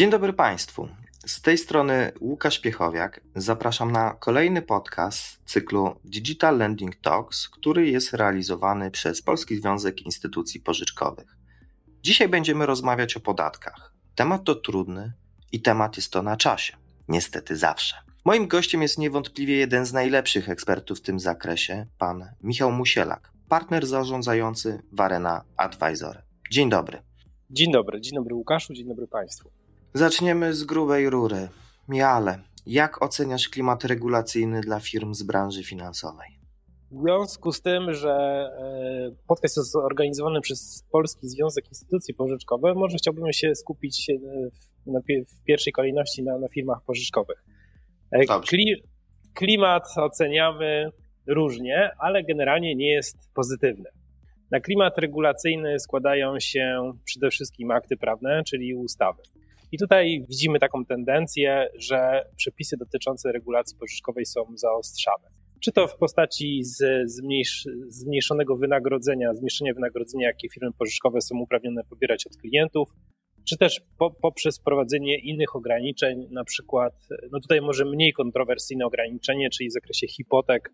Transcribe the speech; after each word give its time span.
Dzień 0.00 0.10
dobry 0.10 0.32
Państwu. 0.32 0.88
Z 1.26 1.42
tej 1.42 1.58
strony 1.58 2.12
Łukasz 2.20 2.58
Piechowiak. 2.58 3.20
Zapraszam 3.36 3.92
na 3.92 4.10
kolejny 4.10 4.62
podcast 4.62 5.40
cyklu 5.44 6.00
Digital 6.04 6.58
Lending 6.58 6.96
Talks, 6.96 7.48
który 7.48 7.90
jest 7.90 8.12
realizowany 8.12 8.90
przez 8.90 9.22
Polski 9.22 9.56
Związek 9.56 10.02
Instytucji 10.02 10.60
Pożyczkowych. 10.60 11.36
Dzisiaj 12.02 12.28
będziemy 12.28 12.66
rozmawiać 12.66 13.16
o 13.16 13.20
podatkach. 13.20 13.94
Temat 14.14 14.44
to 14.44 14.54
trudny 14.54 15.12
i 15.52 15.62
temat 15.62 15.96
jest 15.96 16.12
to 16.12 16.22
na 16.22 16.36
czasie. 16.36 16.76
Niestety 17.08 17.56
zawsze. 17.56 17.96
Moim 18.24 18.48
gościem 18.48 18.82
jest 18.82 18.98
niewątpliwie 18.98 19.56
jeden 19.56 19.86
z 19.86 19.92
najlepszych 19.92 20.48
ekspertów 20.48 20.98
w 20.98 21.02
tym 21.02 21.20
zakresie, 21.20 21.86
pan 21.98 22.30
Michał 22.42 22.72
Musielak, 22.72 23.32
partner 23.48 23.86
zarządzający 23.86 24.82
Warena 24.92 25.44
Advisor. 25.56 26.22
Dzień 26.50 26.70
dobry. 26.70 27.02
Dzień 27.50 27.72
dobry, 27.72 28.00
dzień 28.00 28.14
dobry 28.14 28.34
Łukaszu, 28.34 28.74
dzień 28.74 28.88
dobry 28.88 29.06
Państwu. 29.06 29.59
Zaczniemy 29.94 30.54
z 30.54 30.64
grubej 30.64 31.10
rury. 31.10 31.48
Miale, 31.88 32.38
jak 32.66 33.02
oceniasz 33.02 33.48
klimat 33.48 33.84
regulacyjny 33.84 34.60
dla 34.60 34.80
firm 34.80 35.14
z 35.14 35.22
branży 35.22 35.64
finansowej? 35.64 36.28
W 36.90 37.02
związku 37.02 37.52
z 37.52 37.62
tym, 37.62 37.94
że 37.94 38.10
e, 38.10 39.10
podcast 39.28 39.56
jest 39.56 39.70
zorganizowany 39.70 40.40
przez 40.40 40.84
Polski 40.92 41.28
Związek 41.28 41.68
Instytucji 41.68 42.14
Pożyczkowych, 42.14 42.76
może 42.76 42.96
chciałbym 42.96 43.32
się 43.32 43.54
skupić 43.54 44.06
w 45.06 45.44
pierwszej 45.44 45.72
kolejności 45.72 46.22
na, 46.22 46.38
na 46.38 46.48
firmach 46.48 46.78
pożyczkowych. 46.86 47.44
E, 48.12 48.40
Kli, 48.40 48.82
klimat 49.34 49.84
oceniamy 49.96 50.90
różnie, 51.26 51.90
ale 51.98 52.24
generalnie 52.24 52.74
nie 52.74 52.92
jest 52.92 53.16
pozytywny. 53.34 53.90
Na 54.50 54.60
klimat 54.60 54.98
regulacyjny 54.98 55.78
składają 55.78 56.40
się 56.40 56.92
przede 57.04 57.30
wszystkim 57.30 57.70
akty 57.70 57.96
prawne, 57.96 58.42
czyli 58.46 58.74
ustawy. 58.74 59.22
I 59.72 59.78
tutaj 59.78 60.24
widzimy 60.28 60.58
taką 60.58 60.84
tendencję, 60.84 61.68
że 61.74 62.24
przepisy 62.36 62.76
dotyczące 62.76 63.32
regulacji 63.32 63.76
pożyczkowej 63.78 64.26
są 64.26 64.44
zaostrzane. 64.54 65.28
Czy 65.60 65.72
to 65.72 65.88
w 65.88 65.96
postaci 65.96 66.64
z, 66.64 66.82
zmniejsz, 67.10 67.68
zmniejszonego 67.88 68.56
wynagrodzenia, 68.56 69.34
zmniejszenia 69.34 69.74
wynagrodzenia, 69.74 70.26
jakie 70.26 70.48
firmy 70.48 70.70
pożyczkowe 70.78 71.20
są 71.20 71.38
uprawnione 71.38 71.84
pobierać 71.84 72.26
od 72.26 72.36
klientów, 72.36 72.88
czy 73.48 73.58
też 73.58 73.80
po, 73.98 74.10
poprzez 74.10 74.58
wprowadzenie 74.58 75.18
innych 75.18 75.56
ograniczeń, 75.56 76.28
na 76.30 76.44
przykład, 76.44 76.94
no 77.32 77.40
tutaj 77.40 77.60
może 77.60 77.84
mniej 77.84 78.12
kontrowersyjne 78.12 78.86
ograniczenie, 78.86 79.50
czyli 79.50 79.68
w 79.68 79.72
zakresie 79.72 80.06
hipotek, 80.06 80.72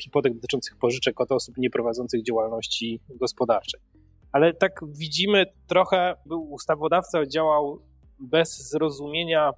hipotek 0.00 0.34
dotyczących 0.34 0.76
pożyczek 0.76 1.20
od 1.20 1.32
osób 1.32 1.56
nieprowadzących 1.58 2.22
działalności 2.22 3.00
gospodarczej. 3.08 3.80
Ale 4.32 4.54
tak 4.54 4.80
widzimy 4.98 5.46
trochę, 5.66 6.14
był 6.26 6.52
ustawodawca 6.52 7.26
działał 7.26 7.82
bez 8.20 8.70
zrozumienia 8.70 9.52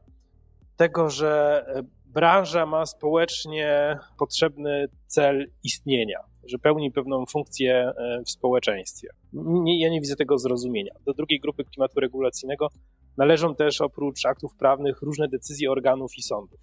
tego, 0.76 1.10
że 1.10 1.64
branża 2.06 2.66
ma 2.66 2.86
społecznie 2.86 3.98
potrzebny 4.18 4.86
cel 5.06 5.50
istnienia, 5.64 6.18
że 6.44 6.58
pełni 6.58 6.90
pewną 6.90 7.26
funkcję 7.26 7.92
e, 7.96 8.22
w 8.26 8.30
społeczeństwie. 8.30 9.08
Nie, 9.32 9.80
ja 9.80 9.90
nie 9.90 10.00
widzę 10.00 10.16
tego 10.16 10.38
zrozumienia. 10.38 10.92
Do 11.06 11.12
drugiej 11.12 11.40
grupy 11.40 11.64
klimatu 11.64 12.00
regulacyjnego 12.00 12.68
należą 13.16 13.54
też 13.54 13.80
oprócz 13.80 14.26
aktów 14.26 14.56
prawnych 14.56 15.02
różne 15.02 15.28
decyzje 15.28 15.70
organów 15.70 16.18
i 16.18 16.22
sądów. 16.22 16.60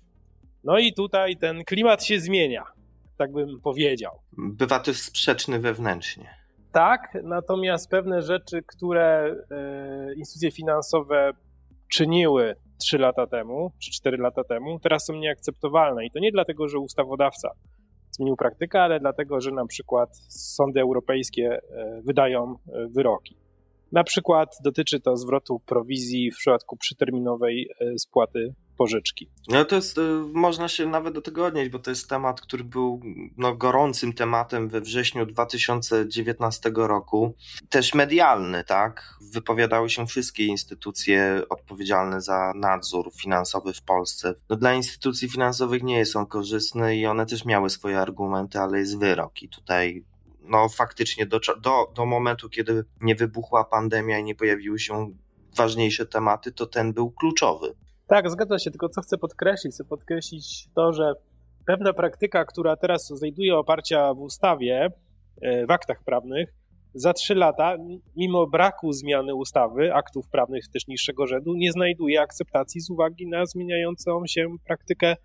No 0.63 0.79
i 0.79 0.93
tutaj 0.93 1.37
ten 1.37 1.63
klimat 1.63 2.03
się 2.03 2.19
zmienia, 2.19 2.63
tak 3.17 3.31
bym 3.31 3.61
powiedział. 3.61 4.19
Bywa 4.37 4.79
też 4.79 4.97
sprzeczny 4.97 5.59
wewnętrznie. 5.59 6.29
Tak, 6.71 7.17
natomiast 7.23 7.89
pewne 7.89 8.21
rzeczy, 8.21 8.63
które 8.67 9.35
e, 9.51 10.13
instytucje 10.15 10.51
finansowe 10.51 11.31
czyniły 11.91 12.55
3 12.77 12.97
lata 12.97 13.27
temu, 13.27 13.71
czy 13.79 13.91
4 13.91 14.17
lata 14.17 14.43
temu, 14.43 14.79
teraz 14.79 15.05
są 15.05 15.13
nieakceptowalne. 15.13 16.05
I 16.05 16.11
to 16.11 16.19
nie 16.19 16.31
dlatego, 16.31 16.67
że 16.67 16.79
ustawodawca 16.79 17.51
zmienił 18.11 18.35
praktykę, 18.35 18.81
ale 18.81 18.99
dlatego, 18.99 19.41
że 19.41 19.51
na 19.51 19.65
przykład 19.65 20.17
sądy 20.29 20.81
europejskie 20.81 21.59
e, 21.71 22.01
wydają 22.05 22.55
e, 22.73 22.87
wyroki. 22.87 23.37
Na 23.91 24.03
przykład 24.03 24.57
dotyczy 24.63 24.99
to 24.99 25.17
zwrotu 25.17 25.59
prowizji 25.65 26.31
w 26.31 26.37
przypadku 26.37 26.77
przyterminowej 26.77 27.69
e, 27.79 27.99
spłaty 27.99 28.53
pożyczki. 28.79 29.29
No 29.47 29.65
to 29.65 29.75
jest, 29.75 29.97
y, 29.97 30.01
można 30.33 30.67
się 30.67 30.85
nawet 30.85 31.13
do 31.13 31.21
tego 31.21 31.45
odnieść, 31.45 31.71
bo 31.71 31.79
to 31.79 31.89
jest 31.89 32.09
temat, 32.09 32.41
który 32.41 32.63
był 32.63 33.01
no, 33.37 33.55
gorącym 33.55 34.13
tematem 34.13 34.69
we 34.69 34.81
wrześniu 34.81 35.25
2019 35.25 36.71
roku. 36.75 37.35
Też 37.69 37.93
medialny, 37.93 38.63
tak? 38.63 39.17
Wypowiadały 39.33 39.89
się 39.89 40.05
wszystkie 40.05 40.45
instytucje 40.45 41.41
odpowiedzialne 41.49 42.21
za 42.21 42.53
nadzór 42.55 43.11
finansowy 43.21 43.73
w 43.73 43.81
Polsce. 43.81 44.35
No, 44.49 44.55
dla 44.55 44.73
instytucji 44.73 45.29
finansowych 45.29 45.83
nie 45.83 46.05
są 46.05 46.25
korzystne 46.25 46.97
i 46.97 47.05
one 47.05 47.25
też 47.25 47.45
miały 47.45 47.69
swoje 47.69 47.99
argumenty, 47.99 48.59
ale 48.59 48.79
jest 48.79 48.99
wyrok 48.99 49.43
i 49.43 49.49
tutaj 49.49 50.03
no 50.49 50.69
faktycznie 50.69 51.25
do, 51.25 51.39
do, 51.61 51.91
do 51.95 52.05
momentu, 52.05 52.49
kiedy 52.49 52.83
nie 53.01 53.15
wybuchła 53.15 53.63
pandemia 53.63 54.19
i 54.19 54.23
nie 54.23 54.35
pojawiły 54.35 54.79
się 54.79 55.13
ważniejsze 55.55 56.05
tematy, 56.05 56.51
to 56.51 56.65
ten 56.65 56.93
był 56.93 57.11
kluczowy. 57.11 57.75
Tak, 58.07 58.31
zgadza 58.31 58.59
się, 58.59 58.71
tylko 58.71 58.89
co 58.89 59.01
chcę 59.01 59.17
podkreślić? 59.17 59.73
Chcę 59.73 59.83
podkreślić 59.83 60.67
to, 60.75 60.93
że 60.93 61.13
pewna 61.65 61.93
praktyka, 61.93 62.45
która 62.45 62.75
teraz 62.75 63.07
znajduje 63.07 63.57
oparcia 63.57 64.13
w 64.13 64.19
ustawie, 64.19 64.87
e, 65.41 65.65
w 65.65 65.71
aktach 65.71 66.03
prawnych, 66.03 66.53
za 66.93 67.13
trzy 67.13 67.35
lata, 67.35 67.77
mimo 68.15 68.47
braku 68.47 68.93
zmiany 68.93 69.35
ustawy, 69.35 69.93
aktów 69.93 70.27
prawnych 70.29 70.67
też 70.67 70.87
niższego 70.87 71.27
rzędu, 71.27 71.53
nie 71.53 71.71
znajduje 71.71 72.21
akceptacji 72.21 72.81
z 72.81 72.89
uwagi 72.89 73.27
na 73.27 73.45
zmieniającą 73.45 74.23
się 74.27 74.47
praktykę 74.65 75.15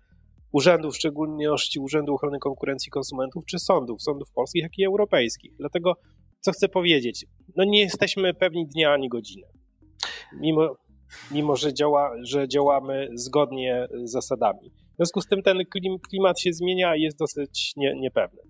urzędów, 0.55 0.93
w 0.93 0.97
szczególności 0.97 1.79
Urzędu 1.79 2.13
Ochrony 2.13 2.39
Konkurencji 2.39 2.91
Konsumentów, 2.91 3.45
czy 3.45 3.59
sądów, 3.59 4.01
sądów 4.01 4.31
polskich, 4.31 4.63
jak 4.63 4.77
i 4.77 4.85
europejskich. 4.85 5.51
Dlatego, 5.57 5.93
co 6.39 6.51
chcę 6.51 6.69
powiedzieć, 6.69 7.25
no 7.55 7.63
nie 7.63 7.81
jesteśmy 7.81 8.33
pewni 8.33 8.67
dnia 8.67 8.93
ani 8.93 9.09
godziny. 9.09 9.47
Mimo, 10.39 10.75
mimo 11.31 11.55
że, 11.55 11.73
działa, 11.73 12.11
że 12.23 12.47
działamy 12.47 13.09
zgodnie 13.13 13.87
z 14.03 14.11
zasadami. 14.11 14.69
W 14.69 14.95
związku 14.95 15.21
z 15.21 15.27
tym 15.27 15.41
ten 15.41 15.57
klimat 16.09 16.39
się 16.39 16.53
zmienia 16.53 16.95
i 16.95 17.01
jest 17.01 17.17
dosyć 17.19 17.73
nie, 17.77 17.95
niepewny. 17.95 18.41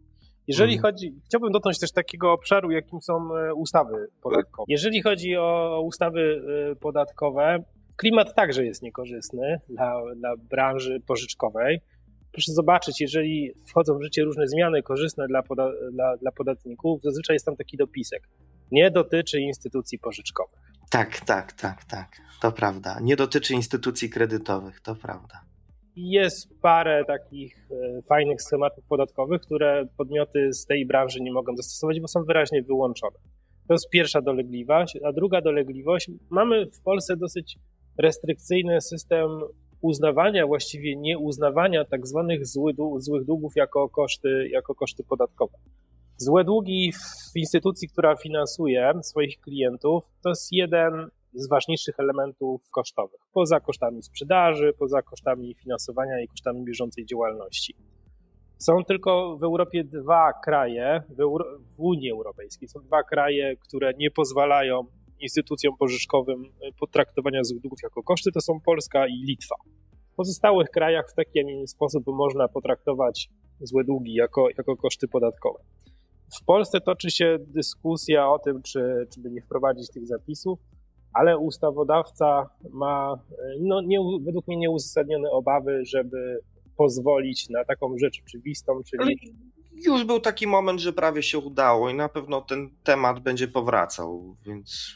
Jeżeli 0.48 0.74
mhm. 0.76 0.94
chodzi, 0.94 1.14
chciałbym 1.26 1.52
dotknąć 1.52 1.80
też 1.80 1.92
takiego 1.92 2.32
obszaru, 2.32 2.72
jakim 2.72 3.02
są 3.02 3.14
e, 3.14 3.54
ustawy 3.54 4.08
podatkowe. 4.22 4.66
Jeżeli 4.68 5.02
chodzi 5.02 5.38
o 5.38 5.82
ustawy 5.82 6.42
e, 6.72 6.76
podatkowe, 6.76 7.64
klimat 7.98 8.36
także 8.36 8.66
jest 8.66 8.82
niekorzystny 8.82 9.60
dla, 9.70 10.02
dla 10.16 10.38
branży 10.38 11.00
pożyczkowej. 11.08 11.82
Proszę 12.36 12.52
zobaczyć, 12.52 13.02
jeżeli 13.02 13.52
wchodzą 13.66 13.98
w 13.98 14.04
życie 14.04 14.24
różne 14.24 14.48
zmiany 14.48 14.84
korzystne 14.84 15.28
dla, 15.28 15.44
poda, 15.44 15.72
dla, 15.92 16.18
dla 16.18 16.32
podatników, 16.32 17.02
zazwyczaj 17.02 17.36
jest 17.36 17.46
tam 17.46 17.56
taki 17.56 17.78
dopisek. 17.78 18.30
Nie 18.72 18.92
dotyczy 18.92 19.40
instytucji 19.40 20.00
pożyczkowych. 20.00 20.60
Tak, 20.92 21.20
tak, 21.20 21.54
tak, 21.54 21.84
tak. 21.84 22.18
To 22.42 22.52
prawda. 22.52 23.00
Nie 23.02 23.16
dotyczy 23.16 23.54
instytucji 23.54 24.10
kredytowych, 24.10 24.82
to 24.82 24.96
prawda. 24.96 25.42
Jest 25.96 26.62
parę 26.62 27.04
takich 27.08 27.68
e, 27.72 28.02
fajnych 28.02 28.42
schematów 28.42 28.86
podatkowych, 28.86 29.42
które 29.42 29.86
podmioty 29.98 30.54
z 30.54 30.66
tej 30.66 30.86
branży 30.86 31.22
nie 31.22 31.32
mogą 31.32 31.56
zastosować, 31.56 32.00
bo 32.00 32.08
są 32.08 32.24
wyraźnie 32.24 32.64
wyłączone. 32.64 33.18
To 33.68 33.74
jest 33.74 33.90
pierwsza 33.90 34.22
dolegliwość. 34.22 35.00
A 35.06 35.12
druga 35.12 35.42
dolegliwość, 35.42 36.12
mamy 36.30 36.66
w 36.66 36.82
Polsce 36.82 37.18
dosyć 37.18 37.58
restrykcyjny 37.98 38.82
system 38.82 39.30
uznawania, 39.86 40.48
właściwie 40.48 40.96
nieuznawania 40.96 41.86
tak 41.86 42.08
zwanych 42.08 42.48
złych 42.48 43.26
długów 43.26 43.54
jako 43.56 43.90
koszty, 43.90 44.50
jako 44.52 44.76
koszty 44.76 45.04
podatkowe. 45.04 45.58
Złe 46.18 46.44
długi 46.44 46.92
w 47.34 47.38
instytucji, 47.38 47.90
która 47.90 48.16
finansuje 48.16 48.94
swoich 49.04 49.40
klientów, 49.40 50.04
to 50.24 50.30
jest 50.30 50.48
jeden 50.52 51.10
z 51.34 51.50
ważniejszych 51.50 52.00
elementów 52.00 52.62
kosztowych. 52.72 53.20
Poza 53.34 53.60
kosztami 53.60 54.04
sprzedaży, 54.04 54.74
poza 54.80 55.02
kosztami 55.02 55.56
finansowania 55.56 56.22
i 56.22 56.28
kosztami 56.28 56.64
bieżącej 56.64 57.06
działalności. 57.06 57.76
Są 58.58 58.84
tylko 58.84 59.38
w 59.38 59.44
Europie 59.44 59.84
dwa 59.84 60.34
kraje, 60.44 61.04
w, 61.10 61.20
Euro 61.20 61.46
w 61.78 61.80
Unii 61.80 62.12
Europejskiej 62.12 62.68
są 62.68 62.80
dwa 62.80 63.04
kraje, 63.04 63.56
które 63.56 63.94
nie 63.98 64.12
pozwalają 64.12 64.88
instytucjom 65.20 65.78
pożyczkowym 65.78 66.44
potraktowania 66.80 67.44
złych 67.44 67.62
długów 67.62 67.80
jako 67.84 68.04
koszty, 68.04 68.32
to 68.32 68.42
są 68.42 68.60
Polska 68.66 69.08
i 69.08 69.14
Litwa. 69.28 69.56
W 70.14 70.16
pozostałych 70.16 70.70
krajach 70.70 71.12
w 71.12 71.14
taki, 71.14 71.40
a 71.40 71.44
nie 71.44 71.54
inny 71.54 71.68
sposób 71.68 72.08
można 72.08 72.48
potraktować 72.48 73.30
złe 73.62 73.84
długi 73.84 74.14
jako, 74.14 74.48
jako 74.58 74.78
koszty 74.78 75.08
podatkowe. 75.08 75.60
W 76.42 76.46
Polsce 76.46 76.82
toczy 76.82 77.12
się 77.12 77.38
dyskusja 77.40 78.30
o 78.30 78.40
tym, 78.40 78.62
czy, 78.62 79.08
czy 79.14 79.22
by 79.22 79.32
nie 79.32 79.42
wprowadzić 79.42 79.90
tych 79.90 80.08
zapisów, 80.08 80.60
ale 81.14 81.38
ustawodawca 81.38 82.50
ma 82.70 83.20
no, 83.60 83.82
nie, 83.82 84.00
według 84.22 84.48
mnie 84.48 84.58
nieuzasadnione 84.58 85.32
obawy, 85.32 85.86
żeby 85.86 86.40
pozwolić 86.78 87.50
na 87.50 87.66
taką 87.66 87.98
rzecz 87.98 88.22
oczywistą, 88.26 88.82
czyli. 88.86 89.20
Już 89.86 90.04
był 90.04 90.20
taki 90.20 90.48
moment, 90.48 90.80
że 90.80 90.94
prawie 90.94 91.24
się 91.24 91.40
udało 91.40 91.90
i 91.90 91.94
na 91.94 92.10
pewno 92.10 92.42
ten 92.42 92.70
temat 92.84 93.20
będzie 93.20 93.48
powracał, 93.48 94.36
więc 94.46 94.96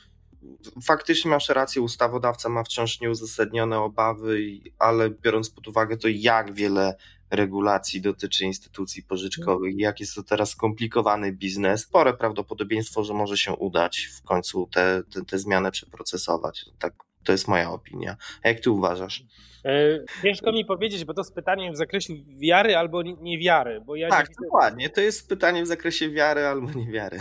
faktycznie 0.84 1.32
masz 1.32 1.50
rację, 1.50 1.82
ustawodawca 1.82 2.50
ma 2.50 2.64
wciąż 2.64 3.02
nieuzasadnione 3.02 3.80
obawy, 3.80 4.40
ale 4.80 5.10
biorąc 5.10 5.50
pod 5.50 5.68
uwagę 5.68 5.98
to, 5.98 6.08
jak 6.08 6.54
wiele 6.54 6.96
regulacji 7.30 8.02
dotyczy 8.02 8.46
instytucji 8.46 9.04
pożyczkowych 9.04 9.74
jak 9.78 10.00
jest 10.00 10.16
to 10.16 10.24
teraz 10.24 10.50
skomplikowany 10.50 11.32
biznes, 11.32 11.82
spore 11.82 12.14
prawdopodobieństwo, 12.14 13.04
że 13.04 13.14
może 13.14 13.38
się 13.38 13.54
udać 13.54 14.00
w 14.00 14.22
końcu 14.22 14.68
te, 14.72 15.04
te, 15.14 15.26
te 15.26 15.40
zmiany 15.40 15.72
przeprocesować. 15.72 16.66
Tak, 16.80 16.94
to 17.24 17.32
jest 17.32 17.48
moja 17.48 17.72
opinia. 17.72 18.18
A 18.44 18.48
jak 18.48 18.60
ty 18.60 18.72
uważasz? 18.72 19.24
E, 19.66 20.00
ciężko 20.24 20.52
mi 20.52 20.66
powiedzieć, 20.66 21.06
bo 21.06 21.14
to 21.14 21.22
jest 21.22 21.36
pytanie 21.36 21.72
w 21.72 21.78
zakresie 21.78 22.14
wiary 22.38 22.78
albo 22.78 23.02
niewiary. 23.02 23.82
Bo 23.86 23.96
ja 23.96 24.10
tak, 24.10 24.30
nie 24.30 24.36
dokładnie. 24.44 24.90
To 24.90 25.02
jest 25.02 25.30
pytanie 25.30 25.64
w 25.64 25.68
zakresie 25.68 26.10
wiary 26.10 26.46
albo 26.46 26.72
niewiary. 26.80 27.20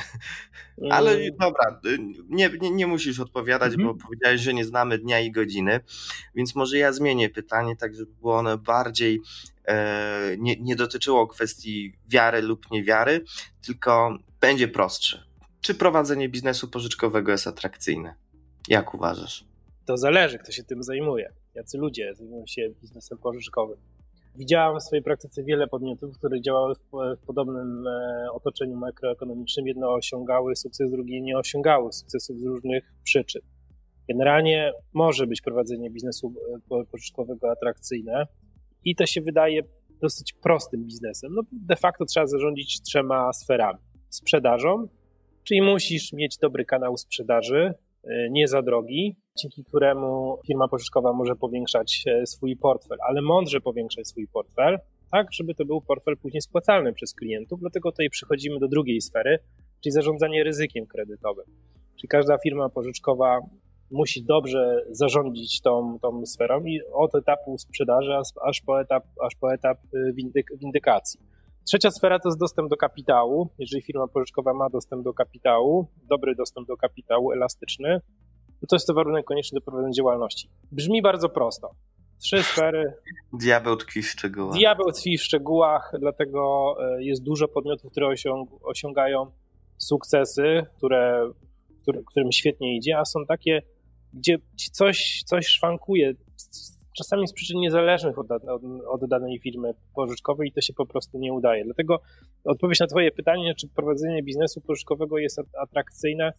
Ale 0.90 1.12
mm. 1.12 1.36
dobra, 1.40 1.80
y, 1.86 1.98
nie, 2.28 2.50
nie, 2.60 2.70
nie 2.70 2.86
musisz 2.86 3.20
odpowiadać, 3.20 3.72
mhm. 3.74 3.88
bo 3.88 4.04
powiedziałeś, 4.04 4.40
że 4.40 4.54
nie 4.54 4.64
znamy 4.64 4.98
dnia 4.98 5.20
i 5.20 5.30
godziny, 5.30 5.80
więc 6.34 6.54
może 6.54 6.78
ja 6.78 6.92
zmienię 6.92 7.28
pytanie, 7.28 7.76
tak 7.76 7.94
żeby 7.94 8.12
było 8.12 8.36
one 8.36 8.58
bardziej 8.58 9.20
e, 9.64 10.36
nie, 10.38 10.56
nie 10.56 10.76
dotyczyło 10.76 11.26
kwestii 11.26 11.92
wiary 12.08 12.42
lub 12.42 12.70
niewiary, 12.70 13.24
tylko 13.66 14.18
będzie 14.40 14.68
prostsze. 14.68 15.24
Czy 15.60 15.74
prowadzenie 15.74 16.28
biznesu 16.28 16.68
pożyczkowego 16.68 17.32
jest 17.32 17.46
atrakcyjne? 17.46 18.14
Jak 18.68 18.94
uważasz? 18.94 19.47
To 19.88 19.96
zależy, 19.96 20.38
kto 20.38 20.52
się 20.52 20.64
tym 20.64 20.82
zajmuje 20.82 21.32
jacy 21.54 21.78
ludzie 21.78 22.14
zajmują 22.14 22.44
się 22.46 22.70
biznesem 22.80 23.18
pożyczkowym. 23.18 23.76
Widziałam 24.36 24.80
w 24.80 24.82
swojej 24.82 25.02
praktyce 25.02 25.44
wiele 25.44 25.66
podmiotów, 25.66 26.18
które 26.18 26.40
działały 26.40 26.74
w, 26.74 26.78
w 27.22 27.26
podobnym 27.26 27.86
e, 27.86 28.26
otoczeniu 28.32 28.76
makroekonomicznym. 28.76 29.66
Jedne 29.66 29.88
osiągały 29.88 30.56
sukces, 30.56 30.90
drugie 30.90 31.20
nie 31.20 31.38
osiągały 31.38 31.92
sukcesu 31.92 32.38
z 32.38 32.42
różnych 32.42 32.92
przyczyn. 33.04 33.42
Generalnie 34.08 34.72
może 34.94 35.26
być 35.26 35.42
prowadzenie 35.42 35.90
biznesu 35.90 36.34
e, 36.70 36.84
pożyczkowego 36.84 37.50
atrakcyjne 37.50 38.26
i 38.84 38.96
to 38.96 39.06
się 39.06 39.20
wydaje 39.20 39.62
dosyć 40.00 40.32
prostym 40.32 40.84
biznesem. 40.84 41.34
No, 41.34 41.42
de 41.52 41.76
facto 41.76 42.04
trzeba 42.04 42.26
zarządzić 42.26 42.82
trzema 42.82 43.32
sferami. 43.32 43.78
Sprzedażą, 44.08 44.88
czyli 45.44 45.62
musisz 45.62 46.12
mieć 46.12 46.38
dobry 46.38 46.64
kanał 46.64 46.96
sprzedaży, 46.96 47.74
e, 48.04 48.30
nie 48.30 48.48
za 48.48 48.62
drogi, 48.62 49.16
dzięki 49.42 49.64
któremu 49.64 50.38
firma 50.46 50.68
pożyczkowa 50.68 51.12
może 51.12 51.36
powiększać 51.36 52.04
e, 52.06 52.26
swój 52.26 52.56
portfel, 52.56 52.98
ale 53.08 53.22
mądrze 53.22 53.60
powiększać 53.60 54.08
swój 54.08 54.28
portfel, 54.28 54.78
tak, 55.12 55.26
żeby 55.32 55.54
to 55.54 55.64
był 55.64 55.80
portfel 55.80 56.16
później 56.16 56.40
spłacalny 56.40 56.92
przez 56.92 57.14
klientów. 57.14 57.60
Dlatego 57.60 57.90
tutaj 57.90 58.10
przechodzimy 58.10 58.58
do 58.58 58.68
drugiej 58.68 59.00
sfery, 59.00 59.38
czyli 59.80 59.92
zarządzanie 59.92 60.44
ryzykiem 60.44 60.86
kredytowym. 60.86 61.44
Czyli 61.96 62.08
każda 62.08 62.38
firma 62.38 62.68
pożyczkowa 62.68 63.40
musi 63.90 64.24
dobrze 64.24 64.82
zarządzić 64.90 65.60
tą, 65.60 65.98
tą 66.02 66.26
sferą 66.26 66.64
i 66.64 66.80
od 66.92 67.14
etapu 67.14 67.58
sprzedaży 67.58 68.12
aż 68.44 68.60
po 68.60 68.80
etap, 68.80 69.04
aż 69.26 69.34
po 69.40 69.54
etap 69.54 69.78
y, 69.94 70.12
windyk, 70.12 70.46
windykacji. 70.58 71.20
Trzecia 71.68 71.90
sfera 71.90 72.18
to 72.18 72.28
jest 72.28 72.38
dostęp 72.38 72.70
do 72.70 72.76
kapitału. 72.76 73.48
Jeżeli 73.58 73.82
firma 73.82 74.08
pożyczkowa 74.08 74.54
ma 74.54 74.70
dostęp 74.70 75.04
do 75.04 75.12
kapitału, 75.12 75.86
dobry 76.08 76.34
dostęp 76.34 76.66
do 76.66 76.76
kapitału 76.76 77.32
elastyczny, 77.32 78.00
to 78.66 78.76
jest 78.76 78.86
to 78.86 78.94
warunek 78.94 79.24
konieczny 79.24 79.56
do 79.56 79.64
prowadzenia 79.64 79.92
działalności. 79.92 80.48
Brzmi 80.72 81.02
bardzo 81.02 81.28
prosto. 81.28 81.70
Trzy 82.18 82.42
sfery. 82.42 82.92
Diabeł 83.32 83.76
tkwi 83.76 84.02
w 84.02 84.10
szczegółach. 84.10 84.56
Diabeł 84.56 84.92
tkwi 84.92 85.18
w 85.18 85.22
szczegółach, 85.22 85.92
dlatego 86.00 86.74
e, 86.80 87.04
jest 87.04 87.22
dużo 87.22 87.48
podmiotów, 87.48 87.90
które 87.90 88.06
osiąg 88.06 88.50
osiągają 88.62 89.30
sukcesy, 89.76 90.66
które, 90.76 91.30
które, 91.82 92.02
którym 92.06 92.32
świetnie 92.32 92.76
idzie, 92.76 92.98
a 92.98 93.04
są 93.04 93.26
takie, 93.26 93.62
gdzie 94.12 94.38
coś, 94.72 95.22
coś 95.26 95.46
szwankuje, 95.46 96.14
czasami 96.96 97.28
z 97.28 97.32
przyczyn 97.32 97.60
niezależnych 97.60 98.18
od, 98.18 98.30
od, 98.30 98.62
od, 98.88 99.08
danej 99.08 99.38
firmy 99.38 99.74
pożyczkowej 99.94 100.48
i 100.48 100.52
to 100.52 100.60
się 100.60 100.72
po 100.72 100.86
prostu 100.86 101.18
nie 101.18 101.32
udaje. 101.32 101.64
Dlatego 101.64 102.00
odpowiedź 102.44 102.80
na 102.80 102.86
Twoje 102.86 103.10
pytanie, 103.10 103.54
czy 103.54 103.68
prowadzenie 103.68 104.22
biznesu 104.22 104.60
pożyczkowego 104.60 105.18
jest 105.18 105.40
atrakcyjne, 105.62 106.32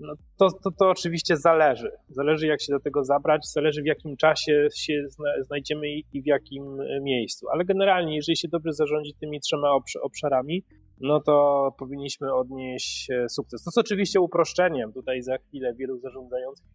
no 0.00 0.14
to, 0.38 0.48
to, 0.64 0.70
to 0.78 0.90
oczywiście 0.90 1.36
zależy. 1.36 1.90
Zależy, 2.08 2.46
jak 2.46 2.62
się 2.62 2.72
do 2.72 2.80
tego 2.80 3.04
zabrać, 3.04 3.50
zależy, 3.52 3.82
w 3.82 3.86
jakim 3.86 4.16
czasie 4.16 4.68
się 4.74 5.02
znajdziemy 5.40 5.88
i 6.12 6.22
w 6.22 6.26
jakim 6.26 6.80
e, 6.80 7.00
miejscu. 7.00 7.46
Ale 7.52 7.64
generalnie, 7.64 8.16
jeżeli 8.16 8.36
się 8.36 8.48
dobrze 8.48 8.72
zarządzi 8.72 9.14
tymi 9.20 9.40
trzema 9.40 9.68
obszarami, 10.02 10.64
no 11.00 11.20
to 11.20 11.68
powinniśmy 11.78 12.34
odnieść 12.34 13.10
e, 13.10 13.28
sukces. 13.28 13.64
To 13.64 13.68
jest 13.68 13.78
oczywiście 13.78 14.20
uproszczeniem. 14.20 14.92
Tutaj 14.92 15.22
za 15.22 15.38
chwilę 15.38 15.74
wielu 15.74 15.98
zarządzających 15.98 16.68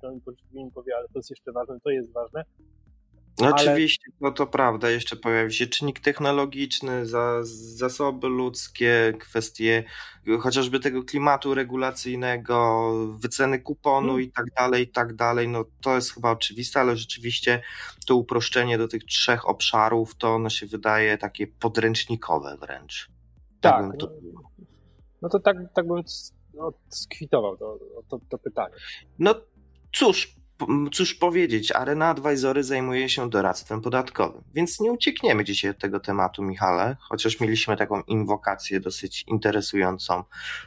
mi 0.54 0.72
powie, 0.72 0.96
ale 0.98 1.08
to 1.08 1.20
jest 1.20 1.30
jeszcze 1.30 1.52
ważne, 1.52 1.80
to 1.84 1.90
jest 1.90 2.14
ważne. 2.14 2.44
No 3.40 3.46
ale... 3.46 3.56
Oczywiście, 3.56 4.12
no 4.22 4.32
to 4.32 4.48
prawda, 4.48 4.90
jeszcze 4.90 5.16
pojawi 5.16 5.54
się 5.54 5.68
czynnik 5.68 6.00
technologiczny, 6.00 7.06
za, 7.06 7.40
zasoby 7.44 8.28
ludzkie, 8.28 9.14
kwestie 9.20 9.84
chociażby 10.40 10.80
tego 10.80 11.04
klimatu 11.04 11.54
regulacyjnego, 11.54 12.92
wyceny 13.18 13.60
kuponu 13.60 14.08
hmm. 14.08 14.24
i 14.24 14.32
tak 14.32 14.46
dalej, 14.58 14.84
i 14.84 14.88
tak 14.88 15.16
dalej. 15.16 15.48
No 15.48 15.66
to 15.82 15.96
jest 15.96 16.14
chyba 16.14 16.32
oczywiste, 16.32 16.80
ale 16.80 16.98
rzeczywiście 16.98 17.62
to 18.08 18.16
uproszczenie 18.16 18.78
do 18.78 18.88
tych 18.88 19.04
trzech 19.04 19.50
obszarów 19.50 20.16
to 20.16 20.36
ono 20.36 20.50
się 20.50 20.66
wydaje 20.66 21.18
takie 21.18 21.48
podręcznikowe 21.48 22.58
wręcz. 22.58 23.10
Tak. 23.62 23.92
tak 23.92 24.00
to... 24.00 24.10
No 25.22 25.30
to 25.30 25.40
tak, 25.40 25.58
tak 25.74 25.88
bym 25.88 26.04
no, 26.54 26.74
skwitował 26.90 27.58
to, 27.58 27.80
to, 28.10 28.20
to 28.30 28.38
pytanie. 28.38 28.76
No 29.20 29.36
cóż, 29.94 30.36
cóż 30.92 31.14
powiedzieć, 31.14 31.72
Arena 31.72 32.10
Advisory 32.10 32.64
zajmuje 32.64 33.10
się 33.10 33.30
doradztwem 33.30 33.82
podatkowym, 33.82 34.44
więc 34.54 34.80
nie 34.80 34.92
uciekniemy 34.92 35.44
dzisiaj 35.44 35.72
od 35.72 35.78
tego 35.78 36.00
tematu, 36.00 36.44
Michale, 36.44 36.98
chociaż 37.00 37.40
mieliśmy 37.40 37.78
taką 37.78 38.02
inwokację 38.02 38.80
dosyć 38.80 39.24
interesującą, 39.28 40.24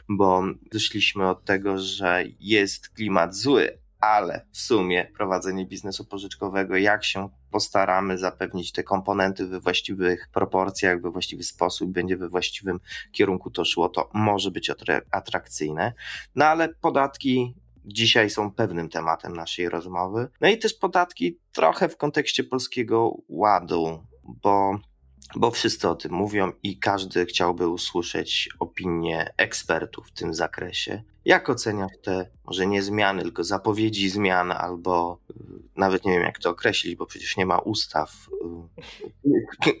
bo 0.09 0.43
wyszliśmy 0.71 1.29
od 1.29 1.45
tego, 1.45 1.77
że 1.77 2.23
jest 2.39 2.89
klimat 2.89 3.35
zły, 3.35 3.79
ale 3.99 4.45
w 4.51 4.57
sumie 4.57 5.11
prowadzenie 5.17 5.65
biznesu 5.65 6.05
pożyczkowego, 6.05 6.77
jak 6.77 7.03
się 7.05 7.29
postaramy 7.51 8.17
zapewnić 8.17 8.71
te 8.71 8.83
komponenty 8.83 9.47
we 9.47 9.59
właściwych 9.59 10.29
proporcjach, 10.33 11.01
we 11.01 11.11
właściwy 11.11 11.43
sposób, 11.43 11.91
będzie 11.91 12.17
we 12.17 12.29
właściwym 12.29 12.79
kierunku 13.11 13.51
to 13.51 13.65
szło, 13.65 13.89
to 13.89 14.09
może 14.13 14.51
być 14.51 14.71
atrakcyjne. 15.11 15.93
No 16.35 16.45
ale 16.45 16.69
podatki 16.69 17.55
dzisiaj 17.85 18.29
są 18.29 18.51
pewnym 18.51 18.89
tematem 18.89 19.35
naszej 19.35 19.69
rozmowy. 19.69 20.27
No 20.41 20.49
i 20.49 20.57
też 20.57 20.73
podatki 20.73 21.39
trochę 21.51 21.89
w 21.89 21.97
kontekście 21.97 22.43
polskiego 22.43 23.15
ładu, 23.27 24.03
bo 24.23 24.79
bo 25.35 25.51
wszyscy 25.51 25.89
o 25.89 25.95
tym 25.95 26.11
mówią 26.11 26.51
i 26.63 26.79
każdy 26.79 27.25
chciałby 27.25 27.67
usłyszeć 27.67 28.49
opinię 28.59 29.33
ekspertów 29.37 30.07
w 30.07 30.11
tym 30.11 30.33
zakresie. 30.33 31.03
Jak 31.25 31.49
oceniasz 31.49 31.91
te, 32.03 32.29
może 32.45 32.67
nie 32.67 32.81
zmiany, 32.81 33.21
tylko 33.21 33.43
zapowiedzi 33.43 34.09
zmian, 34.09 34.51
albo 34.51 35.19
y, 35.31 35.33
nawet 35.75 36.05
nie 36.05 36.11
wiem, 36.11 36.21
jak 36.21 36.39
to 36.39 36.49
określić, 36.49 36.95
bo 36.95 37.05
przecież 37.05 37.37
nie 37.37 37.45
ma 37.45 37.57
ustaw, 37.57 38.27
y, 39.25 39.71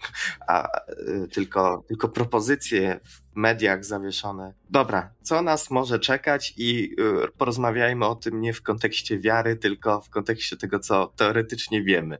a, 0.47 0.67
y, 0.89 1.27
tylko, 1.27 1.83
tylko 1.87 2.09
propozycje 2.09 2.99
w 3.03 3.21
mediach 3.35 3.85
zawieszone. 3.85 4.53
Dobra, 4.69 5.11
co 5.21 5.41
nas 5.41 5.71
może 5.71 5.99
czekać 5.99 6.53
i 6.57 6.95
porozmawiajmy 7.37 8.05
o 8.05 8.15
tym 8.15 8.41
nie 8.41 8.53
w 8.53 8.61
kontekście 8.61 9.19
wiary, 9.19 9.55
tylko 9.55 10.01
w 10.01 10.09
kontekście 10.09 10.57
tego, 10.57 10.79
co 10.79 11.07
teoretycznie 11.07 11.83
wiemy. 11.83 12.17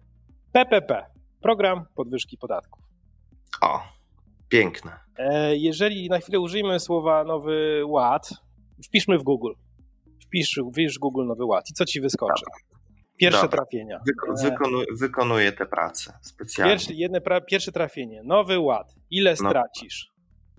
PPP, 0.52 1.06
program 1.42 1.86
podwyżki 1.96 2.38
podatków. 2.38 2.89
O, 3.62 3.82
piękne. 4.50 5.00
E, 5.18 5.56
jeżeli 5.56 6.10
na 6.10 6.20
chwilę 6.20 6.40
użyjmy 6.40 6.80
słowa 6.80 7.24
nowy 7.24 7.82
ład, 7.86 8.30
wpiszmy 8.86 9.18
w 9.18 9.24
Google. 9.24 9.52
Wpisz, 10.26 10.60
wpisz 10.72 11.00
Google 11.00 11.26
nowy 11.26 11.46
ład 11.46 11.70
i 11.70 11.74
co 11.74 11.86
ci 11.86 12.02
wyskoczy? 12.02 12.44
Pierwsze 13.18 13.42
Dobra. 13.42 13.58
trafienia. 13.58 14.00
Wyko 14.08 14.50
wykonuję, 14.50 14.86
wykonuję 15.00 15.52
tę 15.52 15.66
pracę 15.66 16.14
specjalnie. 16.22 16.74
Pierwsze, 16.74 16.94
jedne 16.94 17.22
pra 17.22 17.42
pierwsze 17.42 17.72
trafienie. 17.72 18.22
Nowy 18.24 18.60
ład. 18.60 18.96
Ile 19.10 19.32
no. 19.32 19.36
stracisz? 19.36 20.12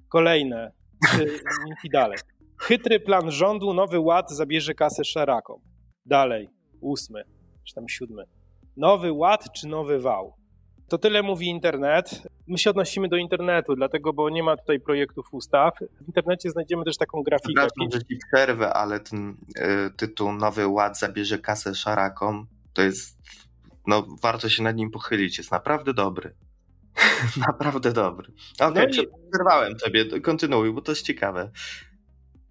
Kolejne. 0.09 0.73
I 1.85 1.91
dalej. 1.91 2.19
Chytry 2.61 3.01
plan 3.01 3.31
rządu, 3.31 3.75
nowy 3.75 4.01
ład 4.01 4.31
zabierze 4.31 4.75
kasę 4.75 5.05
szarakom. 5.05 5.61
Dalej. 6.07 6.49
Ósmy, 6.81 7.25
czy 7.69 7.75
tam 7.75 7.89
siódmy. 7.89 8.25
Nowy 8.77 9.13
ład 9.13 9.53
czy 9.53 9.69
nowy 9.69 10.01
wał? 10.01 10.35
To 10.91 10.99
tyle 10.99 11.23
mówi 11.23 11.47
internet. 11.47 12.23
My 12.47 12.59
się 12.59 12.71
odnosimy 12.71 13.09
do 13.09 13.17
internetu, 13.17 13.75
dlatego, 13.77 14.13
bo 14.13 14.31
nie 14.31 14.43
ma 14.43 14.57
tutaj 14.57 14.81
projektów 14.81 15.27
ustaw. 15.33 15.75
W 16.01 16.07
internecie 16.07 16.51
znajdziemy 16.51 16.85
też 16.85 16.97
taką 16.97 17.23
grafikę. 17.23 17.53
Przepraszam, 17.67 17.91
że 17.93 18.05
ci 18.05 18.19
przerwę, 18.33 18.73
ale 18.73 19.01
ten 19.01 19.31
y, 19.31 19.91
tytuł 19.97 20.33
Nowy 20.33 20.67
Ład 20.67 20.99
zabierze 20.99 21.39
kasę 21.39 21.75
szarakom, 21.75 22.47
to 22.73 22.83
jest, 22.83 23.19
no 23.87 24.07
warto 24.23 24.49
się 24.49 24.63
nad 24.63 24.77
nim 24.77 24.91
pochylić, 24.91 25.39
jest 25.39 25.51
naprawdę 25.51 25.95
dobry. 25.95 26.35
naprawdę 27.49 27.93
dobry. 27.93 28.33
Okej, 28.61 28.69
okay, 28.69 28.89
no 28.97 29.03
i... 29.03 29.31
przerwałem 29.33 29.77
tobie, 29.77 30.21
kontynuuj, 30.21 30.73
bo 30.73 30.81
to 30.81 30.93
jest 30.93 31.03
ciekawe. 31.03 31.51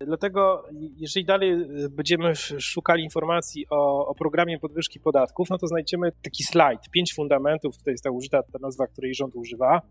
Dlatego, 0.06 0.64
jeżeli 0.98 1.26
dalej 1.26 1.56
będziemy 1.90 2.36
szukali 2.60 3.04
informacji 3.04 3.66
o, 3.70 4.08
o 4.08 4.16
programie 4.16 4.60
podwyżki 4.60 5.00
podatków, 5.00 5.50
no 5.50 5.58
to 5.58 5.68
znajdziemy 5.68 6.12
taki 6.22 6.44
slajd, 6.44 6.90
pięć 6.92 7.14
fundamentów, 7.14 7.78
tutaj 7.78 7.94
jest 7.94 8.04
ta 8.04 8.12
użyta 8.12 8.44
ta 8.44 8.60
nazwa, 8.62 8.88
której 8.88 9.16
rząd 9.16 9.36
używa, 9.36 9.82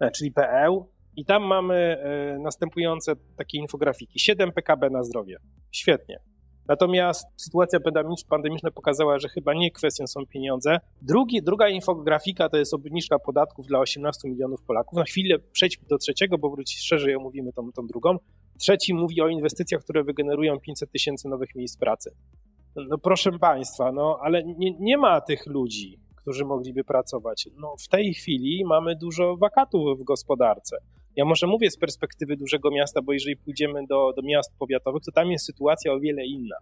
e, 0.00 0.10
czyli 0.10 0.32
PL, 0.32 0.84
i 1.16 1.24
tam 1.24 1.42
mamy 1.42 1.74
e, 1.74 2.38
następujące 2.38 3.12
takie 3.36 3.58
infografiki. 3.58 4.20
7 4.20 4.52
PKB 4.52 4.90
na 4.90 5.02
zdrowie. 5.02 5.36
Świetnie. 5.72 6.20
Natomiast 6.68 7.26
sytuacja 7.36 7.78
pandemiczna 8.28 8.70
pokazała, 8.70 9.18
że 9.18 9.28
chyba 9.28 9.54
nie 9.54 9.70
kwestią 9.70 10.06
są 10.06 10.26
pieniądze. 10.26 10.80
Drugi, 11.02 11.42
druga 11.42 11.68
infografika 11.68 12.48
to 12.48 12.56
jest 12.56 12.74
obniżka 12.74 13.18
podatków 13.18 13.66
dla 13.66 13.78
18 13.78 14.28
milionów 14.28 14.62
Polaków. 14.62 14.98
Na 14.98 15.04
chwilę 15.04 15.38
przejdźmy 15.52 15.88
do 15.88 15.98
trzeciego, 15.98 16.38
bo 16.38 16.50
wróci 16.50 16.78
szerzej 16.78 17.16
omówimy 17.16 17.52
tą, 17.52 17.72
tą 17.72 17.86
drugą. 17.86 18.18
Trzeci 18.58 18.94
mówi 18.94 19.20
o 19.20 19.28
inwestycjach, 19.28 19.82
które 19.82 20.04
wygenerują 20.04 20.60
500 20.60 20.90
tysięcy 20.90 21.28
nowych 21.28 21.54
miejsc 21.54 21.76
pracy. 21.76 22.10
No 22.76 22.98
proszę 22.98 23.38
Państwa, 23.38 23.92
no 23.92 24.18
ale 24.22 24.44
nie, 24.44 24.74
nie 24.80 24.98
ma 24.98 25.20
tych 25.20 25.46
ludzi, 25.46 25.98
którzy 26.16 26.44
mogliby 26.44 26.84
pracować. 26.84 27.48
No 27.56 27.74
w 27.84 27.88
tej 27.88 28.14
chwili 28.14 28.64
mamy 28.64 28.96
dużo 28.96 29.36
wakatów 29.36 30.00
w 30.00 30.04
gospodarce. 30.04 30.76
Ja 31.16 31.24
może 31.24 31.46
mówię 31.46 31.70
z 31.70 31.76
perspektywy 31.76 32.36
dużego 32.36 32.70
miasta, 32.70 33.02
bo 33.02 33.12
jeżeli 33.12 33.36
pójdziemy 33.36 33.86
do, 33.86 34.12
do 34.16 34.22
miast 34.22 34.52
powiatowych, 34.58 35.02
to 35.02 35.12
tam 35.12 35.30
jest 35.30 35.46
sytuacja 35.46 35.92
o 35.92 36.00
wiele 36.00 36.26
inna. 36.26 36.56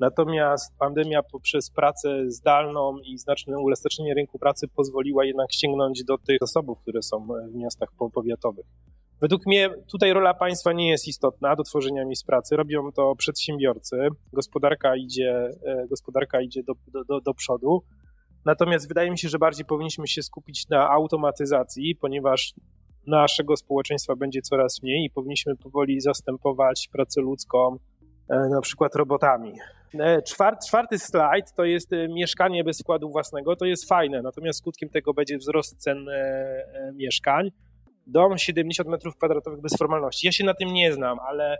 Natomiast 0.00 0.78
pandemia 0.78 1.22
poprzez 1.22 1.70
pracę 1.70 2.30
zdalną 2.30 2.98
i 2.98 3.18
znaczne 3.18 3.58
uelastycznienie 3.58 4.14
rynku 4.14 4.38
pracy 4.38 4.68
pozwoliła 4.68 5.24
jednak 5.24 5.52
sięgnąć 5.52 6.04
do 6.04 6.18
tych 6.18 6.38
zasobów, 6.40 6.78
które 6.82 7.02
są 7.02 7.26
w 7.52 7.54
miastach 7.54 7.88
powiatowych. 8.14 8.66
Według 9.20 9.46
mnie 9.46 9.70
tutaj 9.90 10.12
rola 10.12 10.34
państwa 10.34 10.72
nie 10.72 10.90
jest 10.90 11.08
istotna 11.08 11.56
do 11.56 11.62
tworzenia 11.62 12.04
miejsc 12.04 12.24
pracy. 12.24 12.56
Robią 12.56 12.92
to 12.92 13.16
przedsiębiorcy. 13.16 13.96
Gospodarka 14.32 14.96
idzie, 14.96 15.50
e, 15.64 15.86
gospodarka 15.88 16.40
idzie 16.40 16.62
do, 16.62 16.74
do, 17.08 17.20
do 17.20 17.34
przodu. 17.34 17.82
Natomiast 18.44 18.88
wydaje 18.88 19.10
mi 19.10 19.18
się, 19.18 19.28
że 19.28 19.38
bardziej 19.38 19.64
powinniśmy 19.64 20.08
się 20.08 20.22
skupić 20.22 20.68
na 20.68 20.90
automatyzacji, 20.90 21.96
ponieważ 21.96 22.54
naszego 23.06 23.56
społeczeństwa 23.56 24.16
będzie 24.16 24.42
coraz 24.42 24.82
mniej 24.82 25.04
i 25.04 25.10
powinniśmy 25.10 25.56
powoli 25.56 26.00
zastępować 26.00 26.88
pracę 26.92 27.20
ludzką 27.20 27.76
e, 28.28 28.48
na 28.48 28.60
przykład 28.60 28.94
robotami. 28.94 29.52
E, 29.94 30.22
czwarty, 30.22 30.66
czwarty 30.68 30.98
slajd 30.98 31.52
to 31.56 31.64
jest 31.64 31.90
mieszkanie 32.08 32.64
bez 32.64 32.80
wkładu 32.80 33.10
własnego. 33.10 33.56
To 33.56 33.64
jest 33.64 33.88
fajne, 33.88 34.22
natomiast 34.22 34.58
skutkiem 34.58 34.88
tego 34.88 35.14
będzie 35.14 35.38
wzrost 35.38 35.78
cen 35.78 36.06
mieszkań. 36.94 37.50
Dom 38.10 38.38
70 38.38 38.88
m2 38.88 39.60
bez 39.62 39.76
formalności. 39.78 40.26
Ja 40.26 40.32
się 40.32 40.44
na 40.44 40.54
tym 40.54 40.72
nie 40.72 40.92
znam, 40.92 41.18
ale 41.28 41.58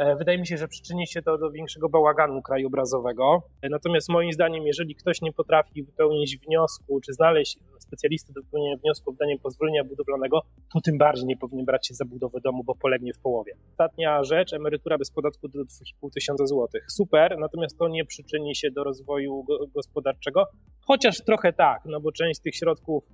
E, 0.00 0.16
wydaje 0.16 0.38
mi 0.38 0.46
się, 0.46 0.56
że 0.56 0.68
przyczyni 0.68 1.06
się 1.06 1.22
to 1.22 1.38
do 1.38 1.50
większego 1.50 1.88
bałaganu 1.88 2.42
krajobrazowego. 2.42 3.42
E, 3.62 3.68
natomiast 3.68 4.08
moim 4.08 4.32
zdaniem, 4.32 4.66
jeżeli 4.66 4.94
ktoś 4.94 5.20
nie 5.22 5.32
potrafi 5.32 5.82
wypełnić 5.82 6.38
wniosku, 6.38 7.00
czy 7.00 7.12
znaleźć 7.12 7.58
specjalisty 7.78 8.32
do 8.32 8.42
wypełnienia 8.42 8.76
wniosku 8.76 9.10
o 9.10 9.12
wydanie 9.12 9.38
pozwolenia 9.38 9.84
budowlanego, 9.84 10.40
to 10.74 10.80
tym 10.80 10.98
bardziej 10.98 11.26
nie 11.26 11.36
powinien 11.36 11.66
brać 11.66 11.86
się 11.86 11.94
za 11.94 12.04
budowę 12.04 12.40
domu, 12.40 12.64
bo 12.64 12.74
polegnie 12.74 13.12
w 13.12 13.18
połowie. 13.18 13.52
Ostatnia 13.70 14.24
rzecz, 14.24 14.52
emerytura 14.52 14.98
bez 14.98 15.10
podatku 15.10 15.48
do 15.48 15.58
2,5 15.58 16.10
tysiąca 16.14 16.46
złotych. 16.46 16.84
Super, 16.88 17.38
natomiast 17.38 17.78
to 17.78 17.88
nie 17.88 18.04
przyczyni 18.04 18.56
się 18.56 18.70
do 18.70 18.84
rozwoju 18.84 19.44
gospodarczego, 19.74 20.44
chociaż 20.86 21.24
trochę 21.24 21.52
tak, 21.52 21.82
no 21.84 22.00
bo 22.00 22.12
część 22.12 22.40
tych 22.40 22.56
środków 22.56 23.04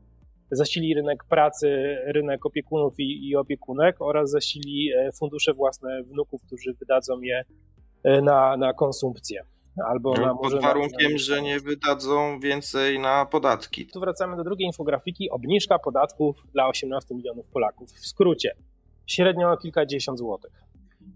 zasili 0.50 0.94
rynek 0.94 1.24
pracy, 1.24 1.96
rynek 2.06 2.46
opiekunów 2.46 2.94
i, 2.98 3.28
i 3.28 3.36
opiekunek 3.36 3.96
oraz 4.00 4.30
zasili 4.30 4.92
e, 4.92 5.12
fundusze 5.12 5.54
własne 5.54 6.02
wnuków, 6.02 6.42
którzy 6.46 6.74
wydadzą 6.80 7.20
je 7.20 7.44
e, 8.04 8.22
na, 8.22 8.56
na 8.56 8.72
konsumpcję. 8.72 9.42
Albo 9.84 10.14
no, 10.14 10.26
na, 10.26 10.34
pod 10.34 10.62
warunkiem, 10.62 11.12
na... 11.12 11.18
że 11.18 11.42
nie 11.42 11.60
wydadzą 11.60 12.40
więcej 12.40 12.98
na 12.98 13.26
podatki. 13.26 13.86
Tu 13.86 14.00
wracamy 14.00 14.36
do 14.36 14.44
drugiej 14.44 14.66
infografiki. 14.66 15.30
Obniżka 15.30 15.78
podatków 15.78 16.36
dla 16.52 16.66
18 16.68 17.14
milionów 17.14 17.46
Polaków. 17.46 17.90
W 17.90 18.06
skrócie, 18.06 18.50
średnio 19.06 19.52
o 19.52 19.56
kilkadziesiąt 19.56 20.18
złotych. 20.18 20.52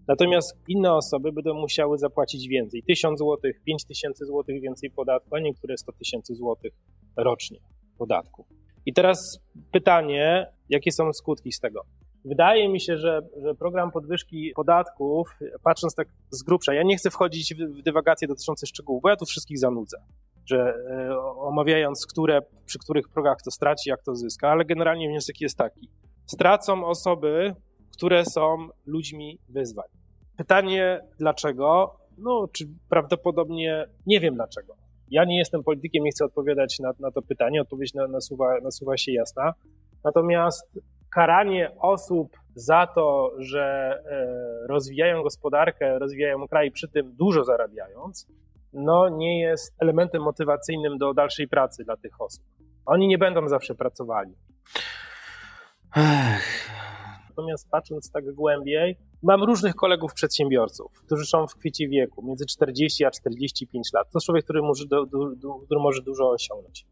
Natomiast 0.07 0.57
inne 0.67 0.93
osoby 0.93 1.31
będą 1.31 1.53
musiały 1.53 1.97
zapłacić 1.97 2.47
więcej. 2.47 2.83
1000 2.83 3.19
złotych, 3.19 3.61
5000 3.65 4.25
złotych 4.25 4.61
więcej 4.61 4.89
podatku, 4.91 5.35
a 5.35 5.39
niektóre 5.39 5.77
100 5.77 5.91
tysięcy 5.91 6.35
złotych 6.35 6.73
rocznie 7.17 7.59
podatku. 7.97 8.45
I 8.85 8.93
teraz 8.93 9.39
pytanie, 9.71 10.47
jakie 10.69 10.91
są 10.91 11.13
skutki 11.13 11.51
z 11.51 11.59
tego? 11.59 11.81
Wydaje 12.25 12.69
mi 12.69 12.81
się, 12.81 12.97
że, 12.97 13.21
że 13.43 13.55
program 13.55 13.91
podwyżki 13.91 14.51
podatków, 14.55 15.29
patrząc 15.63 15.95
tak 15.95 16.07
z 16.31 16.43
grubsza, 16.43 16.73
ja 16.73 16.83
nie 16.83 16.97
chcę 16.97 17.09
wchodzić 17.09 17.55
w 17.55 17.81
dywagacje 17.81 18.27
dotyczące 18.27 18.67
szczegółów, 18.67 19.01
bo 19.01 19.09
ja 19.09 19.15
tu 19.15 19.25
wszystkich 19.25 19.59
zanudzę, 19.59 19.97
że 20.45 20.73
e, 20.91 21.19
omawiając, 21.19 22.05
które, 22.05 22.41
przy 22.65 22.79
których 22.79 23.09
progach 23.09 23.37
to 23.45 23.51
straci, 23.51 23.89
jak 23.89 24.03
to 24.03 24.15
zyska, 24.15 24.49
ale 24.49 24.65
generalnie 24.65 25.09
wniosek 25.09 25.41
jest 25.41 25.57
taki. 25.57 25.89
Stracą 26.25 26.85
osoby, 26.85 27.55
które 27.93 28.25
są 28.25 28.67
ludźmi 28.85 29.39
wyzwań. 29.49 29.87
Pytanie 30.37 30.99
dlaczego? 31.19 31.95
No, 32.17 32.47
czy 32.51 32.65
prawdopodobnie 32.89 33.85
nie 34.05 34.19
wiem 34.19 34.35
dlaczego. 34.35 34.80
Ja 35.11 35.25
nie 35.25 35.37
jestem 35.37 35.63
politykiem, 35.63 36.03
nie 36.03 36.11
chcę 36.11 36.25
odpowiadać 36.25 36.79
na, 36.79 36.91
na 36.99 37.11
to 37.11 37.21
pytanie, 37.21 37.61
odpowiedź 37.61 37.93
na, 37.93 38.07
nasuwa, 38.07 38.59
nasuwa 38.63 38.97
się 38.97 39.11
jasna. 39.11 39.53
Natomiast 40.03 40.79
karanie 41.15 41.71
osób 41.79 42.37
za 42.55 42.87
to, 42.95 43.31
że 43.37 43.93
e, 44.05 44.67
rozwijają 44.67 45.23
gospodarkę, 45.23 45.99
rozwijają 45.99 46.47
kraj, 46.47 46.71
przy 46.71 46.87
tym 46.87 47.15
dużo 47.15 47.43
zarabiając, 47.43 48.27
no 48.73 49.09
nie 49.09 49.41
jest 49.41 49.75
elementem 49.79 50.21
motywacyjnym 50.21 50.97
do 50.97 51.13
dalszej 51.13 51.47
pracy 51.47 51.83
dla 51.83 51.97
tych 51.97 52.21
osób. 52.21 52.43
Oni 52.85 53.07
nie 53.07 53.17
będą 53.17 53.47
zawsze 53.47 53.75
pracowali. 53.75 54.35
Natomiast 57.41 57.69
patrząc 57.69 58.11
tak 58.11 58.31
głębiej, 58.31 58.97
mam 59.23 59.43
różnych 59.43 59.75
kolegów 59.75 60.13
przedsiębiorców, 60.13 61.01
którzy 61.05 61.25
są 61.25 61.47
w 61.47 61.55
kwiecie 61.55 61.87
wieku, 61.87 62.25
między 62.25 62.45
40 62.45 63.05
a 63.05 63.11
45 63.11 63.93
lat. 63.93 64.11
To 64.11 64.19
człowiek, 64.19 64.43
który 64.43 64.61
może, 64.61 64.85
do, 64.85 65.05
do, 65.05 65.55
który 65.65 65.79
może 65.79 66.01
dużo 66.01 66.29
osiągnąć. 66.29 66.85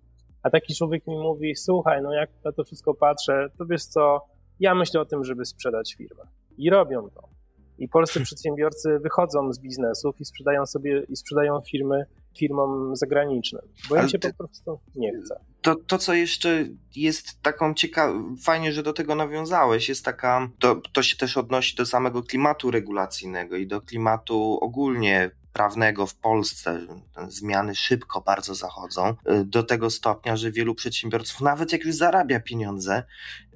A 0.44 0.50
taki 0.50 0.76
człowiek 0.76 1.08
mi 1.08 1.18
mówi, 1.18 1.56
słuchaj, 1.56 2.02
no 2.02 2.14
jak 2.14 2.30
na 2.46 2.52
to 2.52 2.64
wszystko 2.64 2.94
patrzę, 2.94 3.50
to 3.58 3.66
wiesz 3.66 3.86
co, 3.86 4.26
ja 4.60 4.76
myślę 4.76 5.02
o 5.02 5.06
tym, 5.06 5.24
żeby 5.24 5.46
sprzedać 5.46 5.96
firmę. 5.98 6.24
I 6.58 6.70
robią 6.70 7.10
to. 7.10 7.30
I 7.78 7.88
polscy 7.88 8.22
przedsiębiorcy 8.28 9.00
wychodzą 9.00 9.54
z 9.54 9.60
biznesów 9.60 10.22
i 10.22 10.26
sprzedają 10.26 10.66
sobie, 10.66 11.04
i 11.10 11.16
sprzedają 11.16 11.62
firmy 11.62 12.06
firmom 12.38 12.96
zagranicznym, 12.96 13.62
bo 13.90 13.96
im 13.96 14.10
się 14.10 14.20
ty, 14.20 14.34
po 14.34 14.38
prostu 14.48 14.80
nie 14.96 15.22
chce. 15.22 15.40
To, 15.62 15.76
to, 15.76 15.98
co 15.98 16.14
jeszcze 16.14 16.66
jest 16.96 17.42
taką 17.42 17.74
ciekawą, 17.74 18.36
fajnie, 18.44 18.74
że 18.74 18.84
do 18.84 18.94
tego 18.94 19.16
nawiązałeś, 19.16 19.90
jest 19.90 20.06
taka, 20.06 20.50
to, 20.60 20.82
to 20.94 21.04
się 21.04 21.18
też 21.18 21.38
odnosi 21.38 21.76
do 21.76 21.86
samego 21.86 22.24
klimatu 22.24 22.72
regulacyjnego 22.72 23.56
i 23.56 23.68
do 23.68 23.82
klimatu 23.82 24.58
ogólnie 24.62 25.32
prawnego 25.54 26.08
w 26.08 26.16
Polsce. 26.16 26.80
Zmiany 27.28 27.76
szybko 27.76 28.22
bardzo 28.22 28.56
zachodzą 28.56 29.10
y, 29.10 29.46
do 29.46 29.64
tego 29.64 29.90
stopnia, 29.90 30.38
że 30.38 30.52
wielu 30.52 30.76
przedsiębiorców, 30.76 31.42
nawet 31.42 31.72
jak 31.72 31.86
już 31.86 31.96
zarabia 31.96 32.40
pieniądze 32.40 33.04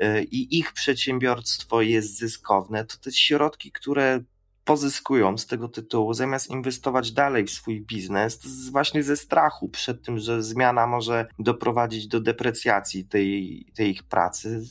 y, 0.03 0.23
i 0.23 0.59
ich 0.59 0.73
przedsiębiorstwo 0.73 1.81
jest 1.81 2.17
zyskowne, 2.17 2.85
to 2.85 2.97
te 2.97 3.11
środki, 3.11 3.71
które 3.71 4.23
pozyskują 4.63 5.37
z 5.37 5.47
tego 5.47 5.67
tytułu, 5.67 6.13
zamiast 6.13 6.49
inwestować 6.49 7.11
dalej 7.11 7.45
w 7.45 7.51
swój 7.51 7.81
biznes, 7.81 8.39
właśnie 8.71 9.03
ze 9.03 9.17
strachu 9.17 9.69
przed 9.69 10.05
tym, 10.05 10.19
że 10.19 10.43
zmiana 10.43 10.87
może 10.87 11.27
doprowadzić 11.39 12.07
do 12.07 12.21
deprecjacji 12.21 13.05
tej, 13.05 13.65
tej 13.75 13.89
ich 13.91 14.03
pracy, 14.03 14.61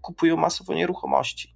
kupują 0.00 0.36
masowo 0.36 0.74
nieruchomości. 0.74 1.54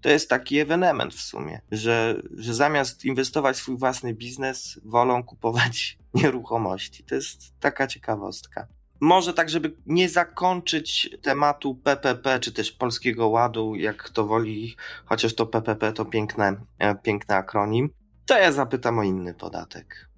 To 0.00 0.08
jest 0.08 0.30
taki 0.30 0.58
ewenement 0.58 1.14
w 1.14 1.22
sumie, 1.22 1.60
że, 1.70 2.22
że 2.36 2.54
zamiast 2.54 3.04
inwestować 3.04 3.56
w 3.56 3.58
swój 3.58 3.78
własny 3.78 4.14
biznes, 4.14 4.80
wolą 4.84 5.24
kupować 5.24 5.98
nieruchomości. 6.14 7.04
To 7.04 7.14
jest 7.14 7.60
taka 7.60 7.86
ciekawostka. 7.86 8.66
Może 9.00 9.34
tak, 9.34 9.48
żeby 9.48 9.72
nie 9.86 10.08
zakończyć 10.08 11.10
tematu 11.22 11.74
PPP, 11.74 12.40
czy 12.40 12.52
też 12.52 12.72
Polskiego 12.72 13.28
Ładu, 13.28 13.74
jak 13.74 14.10
to 14.10 14.26
woli, 14.26 14.76
chociaż 15.04 15.34
to 15.34 15.46
PPP 15.46 15.92
to 15.92 16.04
piękne, 16.04 16.56
e, 16.78 16.94
piękny 16.94 17.34
akronim, 17.34 17.90
to 18.26 18.38
ja 18.38 18.52
zapytam 18.52 18.98
o 18.98 19.02
inny 19.02 19.34
podatek. 19.34 20.08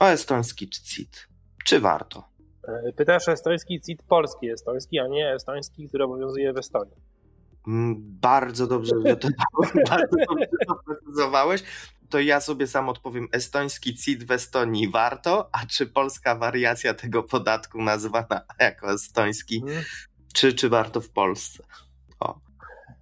O 0.00 0.08
estoński 0.08 0.70
CIT. 0.70 1.28
Czy 1.64 1.80
warto? 1.80 2.24
E, 2.68 2.92
pytasz 2.92 3.28
o 3.28 3.32
estoński 3.32 3.80
CIT 3.80 4.02
polski 4.02 4.50
estoński, 4.50 4.98
a 4.98 5.06
nie 5.06 5.32
estoński, 5.32 5.88
który 5.88 6.04
obowiązuje 6.04 6.52
w 6.52 6.58
Estonii. 6.58 6.96
Mm, 7.66 7.94
bardzo 8.20 8.66
dobrze, 8.66 8.92
że 9.06 9.16
to, 9.16 9.28
bardzo 9.90 10.16
dobrze 10.28 10.46
to 10.66 10.74
precyzowałeś 10.86 11.62
to 12.08 12.20
ja 12.20 12.40
sobie 12.40 12.66
sam 12.66 12.88
odpowiem 12.88 13.28
estoński 13.32 13.94
CIT 13.94 14.24
w 14.24 14.30
Estonii 14.30 14.90
warto, 14.90 15.48
a 15.52 15.66
czy 15.66 15.86
polska 15.86 16.34
wariacja 16.34 16.94
tego 16.94 17.22
podatku 17.22 17.82
nazwana 17.82 18.40
jako 18.60 18.92
estoński, 18.92 19.60
hmm. 19.60 19.82
czy, 20.34 20.52
czy 20.52 20.68
warto 20.68 21.00
w 21.00 21.10
Polsce? 21.10 21.62
O. 22.20 22.40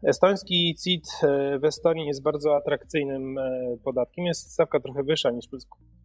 Estoński 0.03 0.75
CIT 0.85 1.07
e, 1.23 1.59
w 1.59 1.65
Estonii 1.65 2.07
jest 2.07 2.23
bardzo 2.23 2.57
atrakcyjnym 2.57 3.39
e, 3.39 3.77
podatkiem. 3.85 4.25
Jest 4.25 4.53
stawka 4.53 4.81
trochę 4.81 5.03
wyższa 5.03 5.31
niż 5.31 5.49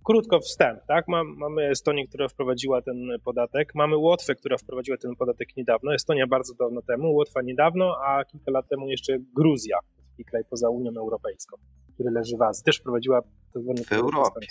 Krótko 0.06 0.40
wstęp, 0.40 0.80
tak? 0.88 1.06
Mamy 1.38 1.70
Estonię, 1.70 2.08
która 2.08 2.28
wprowadziła 2.28 2.82
ten 2.82 2.96
podatek. 3.24 3.76
Mamy 3.76 3.98
Łotwę, 3.98 4.36
która 4.36 4.58
wprowadziła 4.58 4.98
ten 4.98 5.16
podatek 5.16 5.58
niedawno. 5.58 5.94
Estonia 5.94 6.28
bardzo 6.28 6.54
dawno 6.54 6.82
temu, 6.82 7.14
Łotwa 7.14 7.42
niedawno, 7.42 7.96
a 8.06 8.26
kilka 8.26 8.52
lat 8.52 8.68
temu 8.68 8.90
jeszcze 8.90 9.18
Gruzja, 9.36 9.78
taki 10.12 10.26
kraj 10.26 10.44
poza 10.50 10.70
Unią 10.70 10.92
Europejską, 10.98 11.58
który 11.94 12.12
leży 12.12 12.38
w 12.38 12.42
Azji, 12.42 12.64
też 12.64 12.78
wprowadziła 12.78 13.22
to 13.54 13.60
w 13.60 13.92
Europie. 13.92 14.48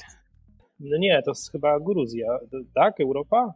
No 0.81 0.99
nie, 0.99 1.23
to 1.25 1.31
jest 1.31 1.53
chyba 1.53 1.81
Gruzja, 1.81 2.39
tak? 2.75 3.01
Europa? 3.01 3.55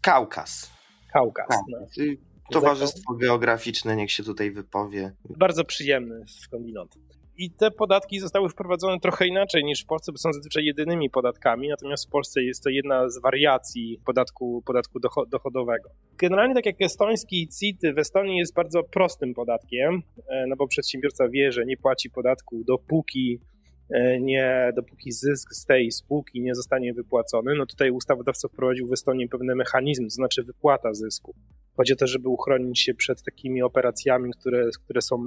Kaukaz. 0.00 0.70
Kaukaz. 1.12 1.48
Tak. 1.48 1.58
No. 1.70 2.04
Towarzystwo 2.52 3.14
Geograficzne 3.14 3.96
niech 3.96 4.12
się 4.12 4.24
tutaj 4.24 4.50
wypowie. 4.50 5.12
Bardzo 5.38 5.64
przyjemny 5.64 6.24
skądinąd. 6.28 6.94
I 7.38 7.50
te 7.50 7.70
podatki 7.70 8.20
zostały 8.20 8.48
wprowadzone 8.48 9.00
trochę 9.00 9.26
inaczej 9.26 9.64
niż 9.64 9.82
w 9.82 9.86
Polsce, 9.86 10.12
bo 10.12 10.18
są 10.18 10.32
zazwyczaj 10.32 10.64
jedynymi 10.64 11.10
podatkami, 11.10 11.68
natomiast 11.68 12.06
w 12.06 12.10
Polsce 12.10 12.42
jest 12.42 12.62
to 12.62 12.70
jedna 12.70 13.08
z 13.08 13.18
wariacji 13.18 14.00
podatku, 14.04 14.62
podatku 14.66 15.00
dochodowego. 15.28 15.88
Generalnie 16.18 16.54
tak 16.54 16.66
jak 16.66 16.76
estoński 16.80 17.48
CIT 17.48 17.80
w 17.94 17.98
Estonii 17.98 18.38
jest 18.38 18.54
bardzo 18.54 18.82
prostym 18.82 19.34
podatkiem, 19.34 20.02
e, 20.28 20.46
no 20.48 20.56
bo 20.56 20.68
przedsiębiorca 20.68 21.28
wie, 21.28 21.52
że 21.52 21.64
nie 21.64 21.76
płaci 21.76 22.10
podatku 22.10 22.64
dopóki 22.64 23.40
nie, 24.20 24.72
dopóki 24.76 25.12
zysk 25.12 25.52
z 25.52 25.64
tej 25.64 25.92
spółki 25.92 26.40
nie 26.40 26.54
zostanie 26.54 26.94
wypłacony, 26.94 27.54
no 27.54 27.66
tutaj 27.66 27.90
ustawodawca 27.90 28.48
wprowadził 28.48 28.86
w 28.86 28.92
Estonii 28.92 29.28
pewne 29.28 29.54
mechanizmy, 29.54 30.06
to 30.06 30.14
znaczy 30.14 30.42
wypłata 30.42 30.94
zysku. 30.94 31.34
Chodzi 31.76 31.92
o 31.92 31.96
to, 31.96 32.06
żeby 32.06 32.28
uchronić 32.28 32.80
się 32.80 32.94
przed 32.94 33.22
takimi 33.22 33.62
operacjami, 33.62 34.30
które, 34.40 34.68
które, 34.84 35.02
są, 35.02 35.24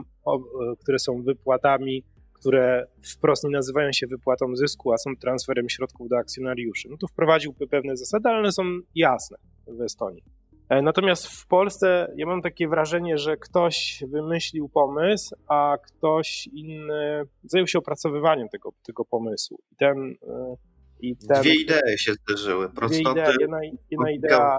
które 0.80 1.00
są 1.00 1.22
wypłatami, 1.22 2.04
które 2.34 2.88
wprost 3.16 3.44
nie 3.44 3.50
nazywają 3.50 3.92
się 3.92 4.08
wypłatą 4.08 4.56
zysku, 4.56 4.94
a 4.94 4.98
są 4.98 5.16
transferem 5.16 5.70
środków 5.70 6.10
do 6.10 6.18
akcjonariuszy. 6.18 6.90
No 6.90 6.98
tu 6.98 7.08
wprowadził 7.08 7.54
pewne 7.54 7.98
zasady, 7.98 8.30
ale 8.30 8.40
one 8.40 8.52
są 8.52 8.64
jasne 8.96 9.38
w 9.68 9.82
Estonii. 9.82 10.24
E, 10.70 10.82
natomiast 10.82 11.28
w 11.28 11.48
Polsce 11.48 12.14
ja 12.16 12.26
mam 12.26 12.42
takie 12.42 12.68
wrażenie, 12.68 13.18
że 13.18 13.38
ktoś 13.38 14.04
wymyślił 14.08 14.70
pomysł, 14.70 15.36
a 15.48 15.78
ktoś 15.88 16.48
inny 16.48 17.24
zajął 17.44 17.68
się 17.68 17.80
opracowywaniem 17.80 18.50
tego, 18.50 18.74
tego 18.86 19.06
pomysłu. 19.06 19.60
I 19.72 19.76
ten, 19.76 20.16
e, 20.28 20.56
i 21.00 21.16
ten, 21.18 21.42
Dwie 21.42 21.54
idee 21.54 21.98
się 21.98 22.14
zderzyły. 22.14 22.70
Dwie 22.70 23.00
idee, 23.00 23.34
jedna, 23.42 23.60
jedna 23.92 24.12
idea 24.12 24.58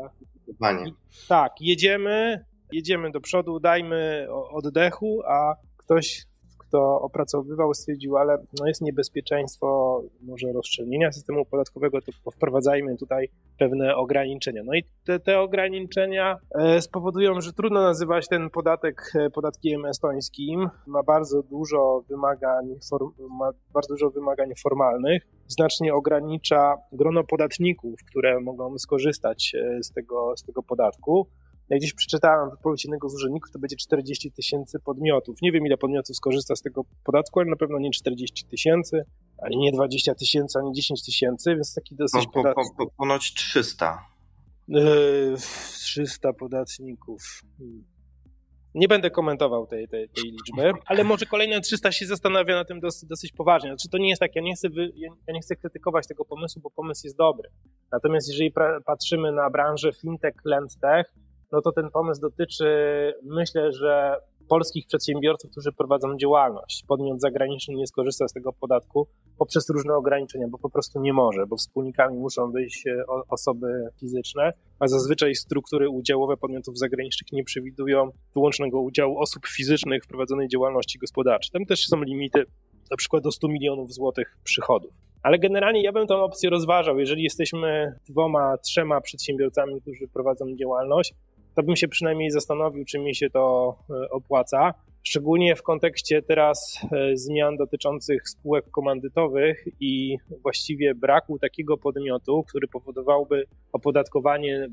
Panie. 0.59 0.93
Tak, 1.29 1.53
jedziemy, 1.61 2.45
jedziemy 2.73 3.11
do 3.11 3.21
przodu, 3.21 3.61
dajmy 3.61 4.27
oddechu, 4.31 5.23
a 5.27 5.55
ktoś, 5.77 6.23
kto 6.71 7.01
opracowywał, 7.01 7.75
stwierdził, 7.75 8.17
ale 8.17 8.39
no 8.61 8.67
jest 8.67 8.81
niebezpieczeństwo 8.83 10.01
może 10.23 10.53
rozszczelnienia 10.53 11.13
systemu 11.13 11.45
podatkowego, 11.45 11.99
to 12.01 12.31
wprowadzajmy 12.31 12.97
tutaj 12.97 13.29
pewne 13.59 13.97
ograniczenia. 13.97 14.63
No 14.65 14.75
i 14.75 14.85
te, 15.05 15.21
te 15.21 15.41
ograniczenia 15.41 16.37
e, 16.55 16.81
spowodują, 16.81 17.41
że 17.41 17.53
trudno 17.53 17.83
nazywać 17.83 18.29
ten 18.29 18.51
podatek 18.51 19.13
e, 19.15 19.31
podatkiem 19.31 19.87
estońskim. 19.87 20.71
Ma 20.87 21.03
bardzo 21.03 21.43
dużo 21.43 22.05
wymagań, 22.09 22.79
ma 23.31 23.51
bardzo 23.75 23.95
dużo 23.95 24.11
wymagań 24.11 24.53
formalnych 24.63 25.27
znacznie 25.49 25.95
ogranicza 25.95 26.77
grono 26.93 27.25
podatników, 27.25 28.01
które 28.11 28.41
mogą 28.41 28.79
skorzystać 28.79 29.53
e, 29.55 29.83
z 29.83 29.93
tego, 29.93 30.37
z 30.37 30.43
tego 30.43 30.63
podatku. 30.63 31.27
Jak 31.71 31.79
gdzieś 31.79 31.95
przeczytałem 31.95 32.51
wypowiedź 32.51 32.85
jednego 32.85 33.09
z 33.09 33.15
urzędników, 33.15 33.51
to 33.51 33.59
będzie 33.59 33.77
40 33.77 34.33
tysięcy 34.33 34.79
podmiotów. 34.81 35.37
Nie 35.43 35.53
wiem, 35.53 35.67
ile 35.67 35.77
podmiotów 35.77 36.17
skorzysta 36.17 36.57
z 36.57 36.63
tego 36.63 36.85
podatku, 37.05 37.41
ale 37.41 37.51
na 37.51 37.57
pewno 37.57 37.79
nie 37.79 37.91
40 37.91 38.45
tysięcy, 38.45 39.05
ani 39.39 39.57
nie 39.57 39.73
20 39.73 40.15
tysięcy, 40.15 40.59
ani 40.59 40.73
10 40.73 41.05
tysięcy, 41.05 41.55
więc 41.55 41.75
taki 41.75 41.97
dosyć 41.97 42.27
po, 42.27 42.43
po, 42.43 42.55
po, 42.79 42.91
Ponoć 42.97 43.35
300. 43.35 44.07
Yy, 44.69 45.37
300 45.73 46.33
podatników. 46.33 47.23
Hmm. 47.59 47.85
Nie 48.75 48.89
będę 48.89 49.11
komentował 49.11 49.67
tej, 49.67 49.89
tej, 49.89 50.09
tej 50.09 50.25
liczby, 50.25 50.73
ale 50.87 51.05
może 51.05 51.27
kolejne 51.27 51.61
300 51.61 51.93
się 51.93 52.07
zastanawia 52.07 52.55
na 52.55 52.65
tym 52.65 52.81
dosyć, 52.81 53.09
dosyć 53.09 53.33
poważnie. 53.33 53.71
Znaczy 53.71 53.89
to 53.89 53.99
nie 53.99 54.09
jest 54.09 54.21
tak, 54.21 54.37
ja 54.37 54.43
nie, 54.43 54.55
chcę 54.55 54.69
wy, 54.69 54.93
ja 54.97 55.35
nie 55.35 55.41
chcę 55.41 55.57
krytykować 55.57 56.07
tego 56.07 56.25
pomysłu, 56.25 56.63
bo 56.63 56.71
pomysł 56.71 57.07
jest 57.07 57.17
dobry. 57.17 57.51
Natomiast 57.93 58.29
jeżeli 58.29 58.53
patrzymy 58.85 59.33
na 59.33 59.51
branżę 59.51 59.93
fintech, 59.93 60.35
lendtech, 60.45 61.15
no 61.53 61.63
to 61.63 61.73
ten 61.73 61.91
pomysł 61.91 62.21
dotyczy, 62.21 62.65
myślę, 63.23 63.73
że 63.73 64.17
polskich 64.49 64.87
przedsiębiorców, 64.87 65.51
którzy 65.51 65.73
prowadzą 65.73 66.17
działalność. 66.17 66.85
Podmiot 66.89 67.21
zagraniczny 67.21 67.75
nie 67.75 67.87
skorzysta 67.87 68.29
z 68.29 68.33
tego 68.33 68.53
podatku 68.53 69.07
poprzez 69.39 69.71
różne 69.71 69.95
ograniczenia, 69.95 70.47
bo 70.49 70.59
po 70.59 70.71
prostu 70.71 71.01
nie 71.01 71.13
może, 71.13 71.47
bo 71.47 71.57
wspólnikami 71.57 72.19
muszą 72.19 72.53
być 72.53 72.87
e, 72.87 73.05
osoby 73.29 73.67
fizyczne, 74.01 74.53
a 74.79 74.89
zazwyczaj 74.89 75.35
struktury 75.35 75.89
udziałowe 75.89 76.37
podmiotów 76.37 76.79
zagranicznych 76.79 77.33
nie 77.33 77.45
przewidują 77.45 78.11
wyłącznego 78.35 78.81
udziału 78.81 79.19
osób 79.19 79.47
fizycznych 79.47 80.05
w 80.05 80.09
prowadzonej 80.09 80.49
działalności 80.49 80.99
gospodarczej. 80.99 81.51
Tam 81.53 81.67
też 81.67 81.87
są 81.87 82.03
limity 82.03 82.45
na 82.91 82.97
przykład 82.97 83.23
do 83.23 83.33
100 83.33 83.49
milionów 83.49 83.93
złotych 83.93 84.37
przychodów. 84.45 84.93
Ale 85.23 85.39
generalnie 85.39 85.83
ja 85.83 85.93
bym 85.93 86.07
tę 86.07 86.17
opcję 86.17 86.51
rozważał. 86.51 86.99
Jeżeli 86.99 87.23
jesteśmy 87.23 87.93
dwoma, 88.09 88.57
trzema 88.59 89.01
przedsiębiorcami, 89.01 89.81
którzy 89.81 90.09
prowadzą 90.13 90.45
działalność, 90.57 91.15
to 91.55 91.63
bym 91.63 91.77
się 91.77 91.89
przynajmniej 91.89 92.31
zastanowił, 92.31 92.85
czy 92.85 92.99
mi 92.99 93.15
się 93.15 93.31
to 93.31 93.77
e, 93.91 94.11
opłaca. 94.11 94.75
Szczególnie 95.03 95.57
w 95.57 95.63
kontekście 95.63 96.23
teraz 96.23 96.81
e, 96.93 97.17
zmian 97.17 97.57
dotyczących 97.57 98.29
spółek 98.29 98.71
komandytowych 98.71 99.65
i 99.81 100.17
właściwie 100.43 100.95
braku 100.95 101.39
takiego 101.39 101.77
podmiotu, 101.77 102.45
który 102.49 102.69
powodowałby 102.69 103.45
opodatkowanie 103.73 104.69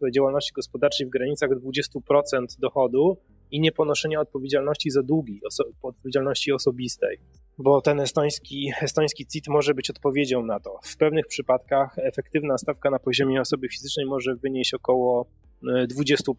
w 0.00 0.10
działalności 0.14 0.52
gospodarczej 0.54 1.06
w 1.06 1.10
granicach 1.10 1.50
20% 1.50 2.44
dochodu 2.58 3.16
i 3.50 3.60
nieponoszenia 3.60 4.20
odpowiedzialności 4.20 4.90
za 4.90 5.02
długi, 5.02 5.40
oso- 5.50 5.70
odpowiedzialności 5.82 6.52
osobistej. 6.52 7.18
Bo 7.58 7.80
ten 7.80 8.00
estoński, 8.00 8.72
estoński 8.82 9.26
CIT 9.26 9.48
może 9.48 9.74
być 9.74 9.90
odpowiedzią 9.90 10.42
na 10.42 10.60
to. 10.60 10.78
W 10.82 10.96
pewnych 10.96 11.26
przypadkach 11.26 11.98
efektywna 11.98 12.58
stawka 12.58 12.90
na 12.90 12.98
poziomie 12.98 13.40
osoby 13.40 13.68
fizycznej 13.68 14.06
może 14.06 14.34
wynieść 14.34 14.74
około 14.74 15.26
20% 15.62 16.32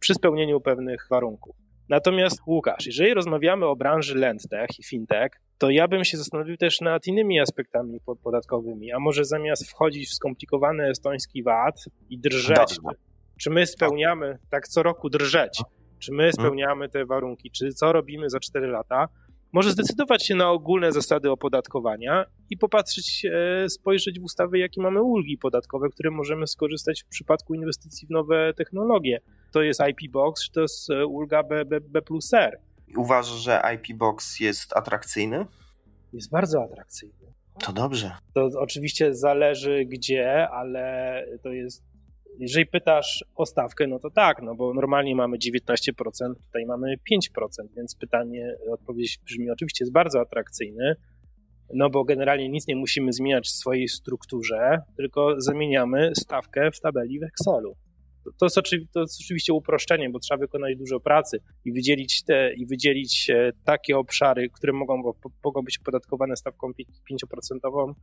przy 0.00 0.14
spełnieniu 0.14 0.60
pewnych 0.60 1.06
warunków. 1.10 1.56
Natomiast 1.88 2.40
Łukasz, 2.46 2.86
jeżeli 2.86 3.14
rozmawiamy 3.14 3.66
o 3.66 3.76
branży 3.76 4.18
lendtech 4.18 4.68
i 4.78 4.84
fintech, 4.84 5.32
to 5.58 5.70
ja 5.70 5.88
bym 5.88 6.04
się 6.04 6.16
zastanowił 6.16 6.56
też 6.56 6.80
nad 6.80 7.06
innymi 7.06 7.40
aspektami 7.40 8.00
podatkowymi, 8.22 8.92
a 8.92 8.98
może 8.98 9.24
zamiast 9.24 9.70
wchodzić 9.70 10.08
w 10.08 10.14
skomplikowany 10.14 10.88
estoński 10.88 11.42
VAT 11.42 11.84
i 12.10 12.18
drżeć, 12.18 12.78
czy 13.40 13.50
my 13.50 13.66
spełniamy, 13.66 14.38
tak 14.50 14.68
co 14.68 14.82
roku 14.82 15.10
drżeć, 15.10 15.62
czy 15.98 16.12
my 16.12 16.32
spełniamy 16.32 16.88
te 16.88 17.06
warunki, 17.06 17.50
czy 17.50 17.68
co 17.68 17.92
robimy 17.92 18.30
za 18.30 18.40
4 18.40 18.66
lata, 18.66 19.08
może 19.54 19.70
zdecydować 19.70 20.26
się 20.26 20.34
na 20.34 20.50
ogólne 20.50 20.92
zasady 20.92 21.30
opodatkowania 21.30 22.24
i 22.50 22.56
popatrzeć, 22.56 23.26
e, 23.32 23.68
spojrzeć 23.68 24.20
w 24.20 24.24
ustawy, 24.24 24.58
jakie 24.58 24.82
mamy 24.82 25.02
ulgi 25.02 25.38
podatkowe, 25.38 25.88
które 25.88 26.10
możemy 26.10 26.46
skorzystać 26.46 27.02
w 27.02 27.06
przypadku 27.06 27.54
inwestycji 27.54 28.06
w 28.06 28.10
nowe 28.10 28.54
technologie. 28.56 29.20
To 29.52 29.62
jest 29.62 29.80
IP 29.90 30.12
Box, 30.12 30.44
czy 30.44 30.52
to 30.52 30.60
jest 30.60 30.90
e, 30.90 31.06
ulga 31.06 31.42
B, 31.42 31.64
B, 31.64 31.80
B 31.80 32.02
plus 32.02 32.34
R. 32.34 32.60
Uważasz, 32.96 33.36
że 33.36 33.62
IP 33.74 33.96
Box 33.98 34.40
jest 34.40 34.76
atrakcyjny? 34.76 35.46
Jest 36.12 36.30
bardzo 36.30 36.62
atrakcyjny. 36.62 37.14
To 37.60 37.72
dobrze. 37.72 38.16
To 38.34 38.50
oczywiście 38.58 39.14
zależy 39.14 39.84
gdzie, 39.84 40.48
ale 40.48 41.26
to 41.42 41.52
jest 41.52 41.93
jeżeli 42.38 42.66
pytasz 42.66 43.24
o 43.34 43.46
stawkę, 43.46 43.86
no 43.86 43.98
to 43.98 44.10
tak, 44.10 44.42
no 44.42 44.54
bo 44.54 44.74
normalnie 44.74 45.16
mamy 45.16 45.36
19%, 45.36 45.92
tutaj 46.46 46.66
mamy 46.66 46.94
5%, 46.96 47.46
więc 47.76 47.94
pytanie, 47.94 48.54
odpowiedź 48.72 49.18
brzmi 49.24 49.50
oczywiście 49.50 49.84
jest 49.84 49.92
bardzo 49.92 50.20
atrakcyjny, 50.20 50.96
no 51.74 51.90
bo 51.90 52.04
generalnie 52.04 52.48
nic 52.48 52.66
nie 52.66 52.76
musimy 52.76 53.12
zmieniać 53.12 53.46
w 53.46 53.50
swojej 53.50 53.88
strukturze, 53.88 54.78
tylko 54.96 55.34
zamieniamy 55.38 56.12
stawkę 56.14 56.70
w 56.70 56.80
tabeli 56.80 57.20
w 57.20 57.22
Excelu. 57.22 57.76
To 58.24 58.46
jest, 58.46 58.56
to 58.92 59.00
jest 59.00 59.20
oczywiście 59.20 59.52
uproszczenie, 59.52 60.10
bo 60.10 60.18
trzeba 60.18 60.38
wykonać 60.38 60.76
dużo 60.76 61.00
pracy 61.00 61.38
i 61.64 61.72
wydzielić 61.72 62.24
te, 62.24 62.54
i 62.54 62.66
wydzielić 62.66 63.30
e, 63.30 63.52
takie 63.64 63.98
obszary, 63.98 64.50
które 64.50 64.72
mogą, 64.72 65.12
mogą 65.44 65.62
być 65.62 65.78
opodatkowane 65.78 66.36
stawką 66.36 66.70
5% 67.12 67.94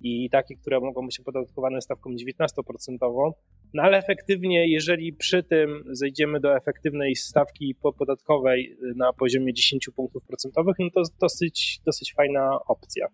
i 0.00 0.30
takie, 0.30 0.56
które 0.56 0.80
mogą 0.80 1.06
być 1.06 1.20
opodatkowane 1.20 1.80
stawką 1.80 2.10
19%, 2.10 3.32
no 3.74 3.82
ale 3.82 3.98
efektywnie, 3.98 4.68
jeżeli 4.68 5.12
przy 5.12 5.42
tym 5.42 5.84
zejdziemy 5.90 6.40
do 6.40 6.56
efektywnej 6.56 7.16
stawki 7.16 7.74
podatkowej 7.98 8.76
na 8.96 9.12
poziomie 9.12 9.54
10 9.54 9.90
punktów 9.96 10.24
procentowych, 10.26 10.76
no 10.78 10.88
to 10.94 11.02
dosyć, 11.20 11.80
dosyć 11.86 12.14
fajna 12.14 12.58
opcja 12.66 13.06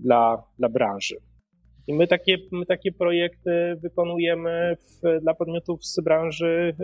dla, 0.00 0.42
dla 0.58 0.68
branży. 0.68 1.16
I 1.86 1.94
my 1.94 2.06
takie, 2.06 2.38
my 2.52 2.66
takie 2.66 2.92
projekty 2.92 3.76
wykonujemy 3.82 4.76
w, 4.80 5.20
dla 5.20 5.34
podmiotów 5.34 5.86
z 5.86 6.00
branży, 6.00 6.74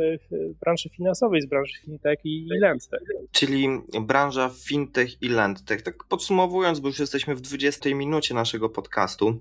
branży 0.60 0.88
finansowej, 0.88 1.42
z 1.42 1.46
branży 1.46 1.72
fintech 1.84 2.18
i, 2.24 2.46
i 2.46 2.58
lendtech. 2.58 3.00
Czyli 3.32 3.68
branża 4.00 4.50
fintech 4.68 5.22
i 5.22 5.28
lendtech. 5.28 5.82
Tak 5.82 6.04
podsumowując, 6.08 6.80
bo 6.80 6.88
już 6.88 6.98
jesteśmy 6.98 7.34
w 7.34 7.40
20 7.40 7.94
minucie 7.94 8.34
naszego 8.34 8.68
podcastu, 8.68 9.40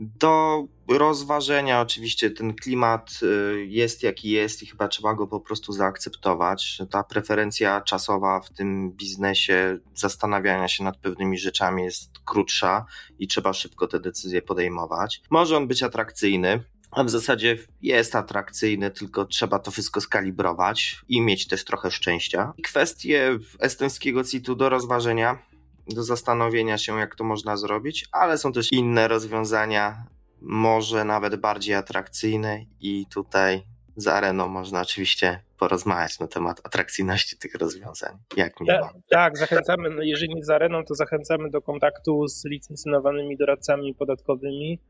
do 0.00 0.64
rozważenia 0.88 1.80
oczywiście 1.80 2.30
ten 2.30 2.54
klimat 2.54 3.20
y, 3.22 3.66
jest 3.66 4.02
jaki 4.02 4.30
jest 4.30 4.62
i 4.62 4.66
chyba 4.66 4.88
trzeba 4.88 5.14
go 5.14 5.26
po 5.26 5.40
prostu 5.40 5.72
zaakceptować. 5.72 6.78
Ta 6.90 7.04
preferencja 7.04 7.80
czasowa 7.80 8.40
w 8.40 8.50
tym 8.50 8.92
biznesie 8.92 9.78
zastanawiania 9.94 10.68
się 10.68 10.84
nad 10.84 10.96
pewnymi 10.96 11.38
rzeczami 11.38 11.82
jest 11.82 12.10
krótsza 12.24 12.86
i 13.18 13.28
trzeba 13.28 13.52
szybko 13.52 13.86
te 13.86 14.00
decyzje 14.00 14.42
podejmować. 14.42 15.22
Może 15.30 15.56
on 15.56 15.68
być 15.68 15.82
atrakcyjny, 15.82 16.64
a 16.90 17.04
w 17.04 17.10
zasadzie 17.10 17.58
jest 17.82 18.16
atrakcyjny, 18.16 18.90
tylko 18.90 19.24
trzeba 19.24 19.58
to 19.58 19.70
wszystko 19.70 20.00
skalibrować 20.00 21.00
i 21.08 21.20
mieć 21.20 21.46
też 21.46 21.64
trochę 21.64 21.90
szczęścia. 21.90 22.52
Kwestie 22.62 23.38
estońskiego 23.60 24.24
CIT-u 24.24 24.54
do 24.54 24.68
rozważenia 24.68 25.49
do 25.94 26.02
zastanowienia 26.02 26.78
się, 26.78 26.98
jak 26.98 27.14
to 27.14 27.24
można 27.24 27.56
zrobić, 27.56 28.06
ale 28.12 28.38
są 28.38 28.52
też 28.52 28.72
inne 28.72 29.08
rozwiązania, 29.08 30.06
może 30.40 31.04
nawet 31.04 31.36
bardziej 31.36 31.74
atrakcyjne, 31.74 32.60
i 32.80 33.06
tutaj 33.06 33.62
z 33.96 34.06
Areną 34.06 34.48
można 34.48 34.80
oczywiście 34.80 35.40
porozmawiać 35.58 36.20
na 36.20 36.26
temat 36.26 36.60
atrakcyjności 36.64 37.38
tych 37.38 37.54
rozwiązań. 37.54 38.18
Jak 38.36 38.60
nie 38.60 38.66
tak. 38.66 38.92
Tak, 39.10 39.38
zachęcamy, 39.38 39.90
no 39.90 40.02
jeżeli 40.02 40.34
nie 40.34 40.44
z 40.44 40.50
Areną, 40.50 40.84
to 40.84 40.94
zachęcamy 40.94 41.50
do 41.50 41.62
kontaktu 41.62 42.28
z 42.28 42.44
licencjonowanymi 42.44 43.36
doradcami 43.36 43.94
podatkowymi, 43.94 44.80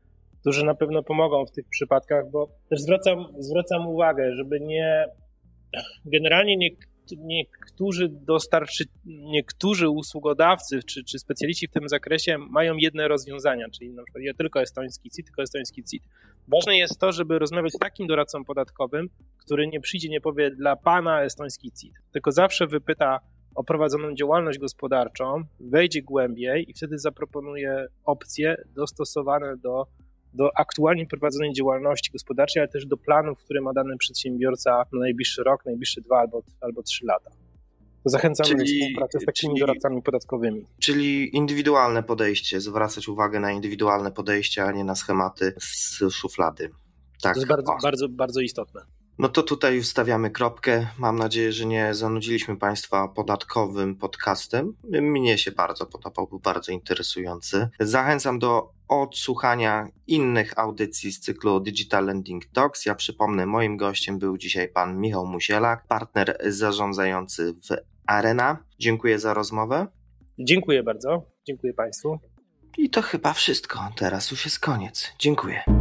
którzy 0.41 0.65
na 0.65 0.75
pewno 0.75 1.03
pomogą 1.03 1.45
w 1.45 1.51
tych 1.51 1.65
przypadkach, 1.69 2.31
bo 2.31 2.47
też 2.69 2.81
zwracam, 2.81 3.25
zwracam 3.39 3.87
uwagę, 3.87 4.35
żeby 4.35 4.59
nie 4.59 5.05
generalnie 6.05 6.57
nie 6.57 6.69
niektórzy 7.17 8.09
dostarczy, 8.09 8.83
niektórzy 9.05 9.89
usługodawcy 9.89 10.83
czy, 10.83 11.03
czy 11.03 11.19
specjaliści 11.19 11.67
w 11.67 11.71
tym 11.71 11.89
zakresie 11.89 12.37
mają 12.37 12.75
jedne 12.75 13.07
rozwiązania, 13.07 13.65
czyli 13.69 13.93
na 13.93 14.03
przykład 14.03 14.23
ja 14.23 14.33
tylko 14.33 14.61
estoński 14.61 15.09
CIT, 15.09 15.25
tylko 15.25 15.41
estoński 15.41 15.83
CIT. 15.83 16.03
Ważne 16.47 16.77
jest 16.77 16.99
to, 16.99 17.11
żeby 17.11 17.39
rozmawiać 17.39 17.73
z 17.73 17.79
takim 17.79 18.07
doradcą 18.07 18.45
podatkowym, 18.45 19.09
który 19.37 19.67
nie 19.67 19.79
przyjdzie, 19.79 20.09
nie 20.09 20.21
powie 20.21 20.51
dla 20.51 20.75
pana 20.75 21.23
estoński 21.23 21.71
CIT, 21.71 21.93
tylko 22.11 22.31
zawsze 22.31 22.67
wypyta 22.67 23.19
o 23.55 23.63
prowadzoną 23.63 24.15
działalność 24.15 24.59
gospodarczą, 24.59 25.43
wejdzie 25.59 26.01
głębiej 26.01 26.69
i 26.69 26.73
wtedy 26.73 26.99
zaproponuje 26.99 27.87
opcje 28.05 28.55
dostosowane 28.75 29.57
do 29.57 29.87
do 30.33 30.49
aktualnie 30.59 31.05
prowadzonej 31.05 31.53
działalności 31.53 32.11
gospodarczej, 32.11 32.61
ale 32.61 32.67
też 32.67 32.85
do 32.85 32.97
planów, 32.97 33.39
które 33.39 33.61
ma 33.61 33.73
dany 33.73 33.97
przedsiębiorca 33.97 34.83
na 34.93 34.99
najbliższy 34.99 35.43
rok, 35.43 35.65
najbliższe 35.65 36.01
dwa 36.01 36.19
albo, 36.19 36.43
albo 36.61 36.83
trzy 36.83 37.05
lata. 37.05 37.31
To 38.03 38.09
zachęcamy 38.09 38.49
czyli, 38.49 38.79
do 38.79 38.85
współpracy 38.85 39.19
z 39.19 39.25
takimi 39.25 39.53
czyli, 39.53 39.59
doradcami 39.59 40.01
podatkowymi. 40.01 40.65
Czyli 40.79 41.35
indywidualne 41.35 42.03
podejście, 42.03 42.61
zwracać 42.61 43.07
uwagę 43.07 43.39
na 43.39 43.51
indywidualne 43.51 44.11
podejście, 44.11 44.63
a 44.63 44.71
nie 44.71 44.83
na 44.83 44.95
schematy 44.95 45.53
z 45.59 45.99
szuflady. 46.11 46.69
Tak. 47.21 47.33
To 47.33 47.39
jest 47.39 47.49
bardzo, 47.49 47.77
bardzo, 47.83 48.09
bardzo 48.09 48.41
istotne. 48.41 48.81
No 49.21 49.29
to 49.29 49.43
tutaj 49.43 49.75
już 49.75 49.87
stawiamy 49.87 50.29
kropkę. 50.29 50.87
Mam 50.97 51.19
nadzieję, 51.19 51.51
że 51.51 51.65
nie 51.65 51.93
zanudziliśmy 51.93 52.57
Państwa 52.57 53.07
podatkowym 53.07 53.95
podcastem. 53.95 54.73
Mnie 54.83 55.37
się 55.37 55.51
bardzo 55.51 55.85
podobał, 55.85 56.27
był 56.27 56.39
bardzo 56.39 56.71
interesujący. 56.71 57.69
Zachęcam 57.79 58.39
do 58.39 58.71
odsłuchania 58.87 59.87
innych 60.07 60.59
audycji 60.59 61.11
z 61.11 61.19
cyklu 61.19 61.59
Digital 61.59 62.05
Lending 62.05 62.45
Talks. 62.45 62.85
Ja 62.85 62.95
przypomnę, 62.95 63.45
moim 63.45 63.77
gościem 63.77 64.19
był 64.19 64.37
dzisiaj 64.37 64.69
pan 64.69 64.97
Michał 64.97 65.25
Musielak, 65.25 65.87
partner 65.87 66.37
zarządzający 66.45 67.53
w 67.53 67.75
Arena. 68.07 68.57
Dziękuję 68.79 69.19
za 69.19 69.33
rozmowę. 69.33 69.87
Dziękuję 70.39 70.83
bardzo. 70.83 71.23
Dziękuję 71.47 71.73
Państwu. 71.73 72.19
I 72.77 72.89
to 72.89 73.01
chyba 73.01 73.33
wszystko. 73.33 73.79
Teraz 73.95 74.31
już 74.31 74.45
jest 74.45 74.59
koniec. 74.59 75.11
Dziękuję. 75.19 75.80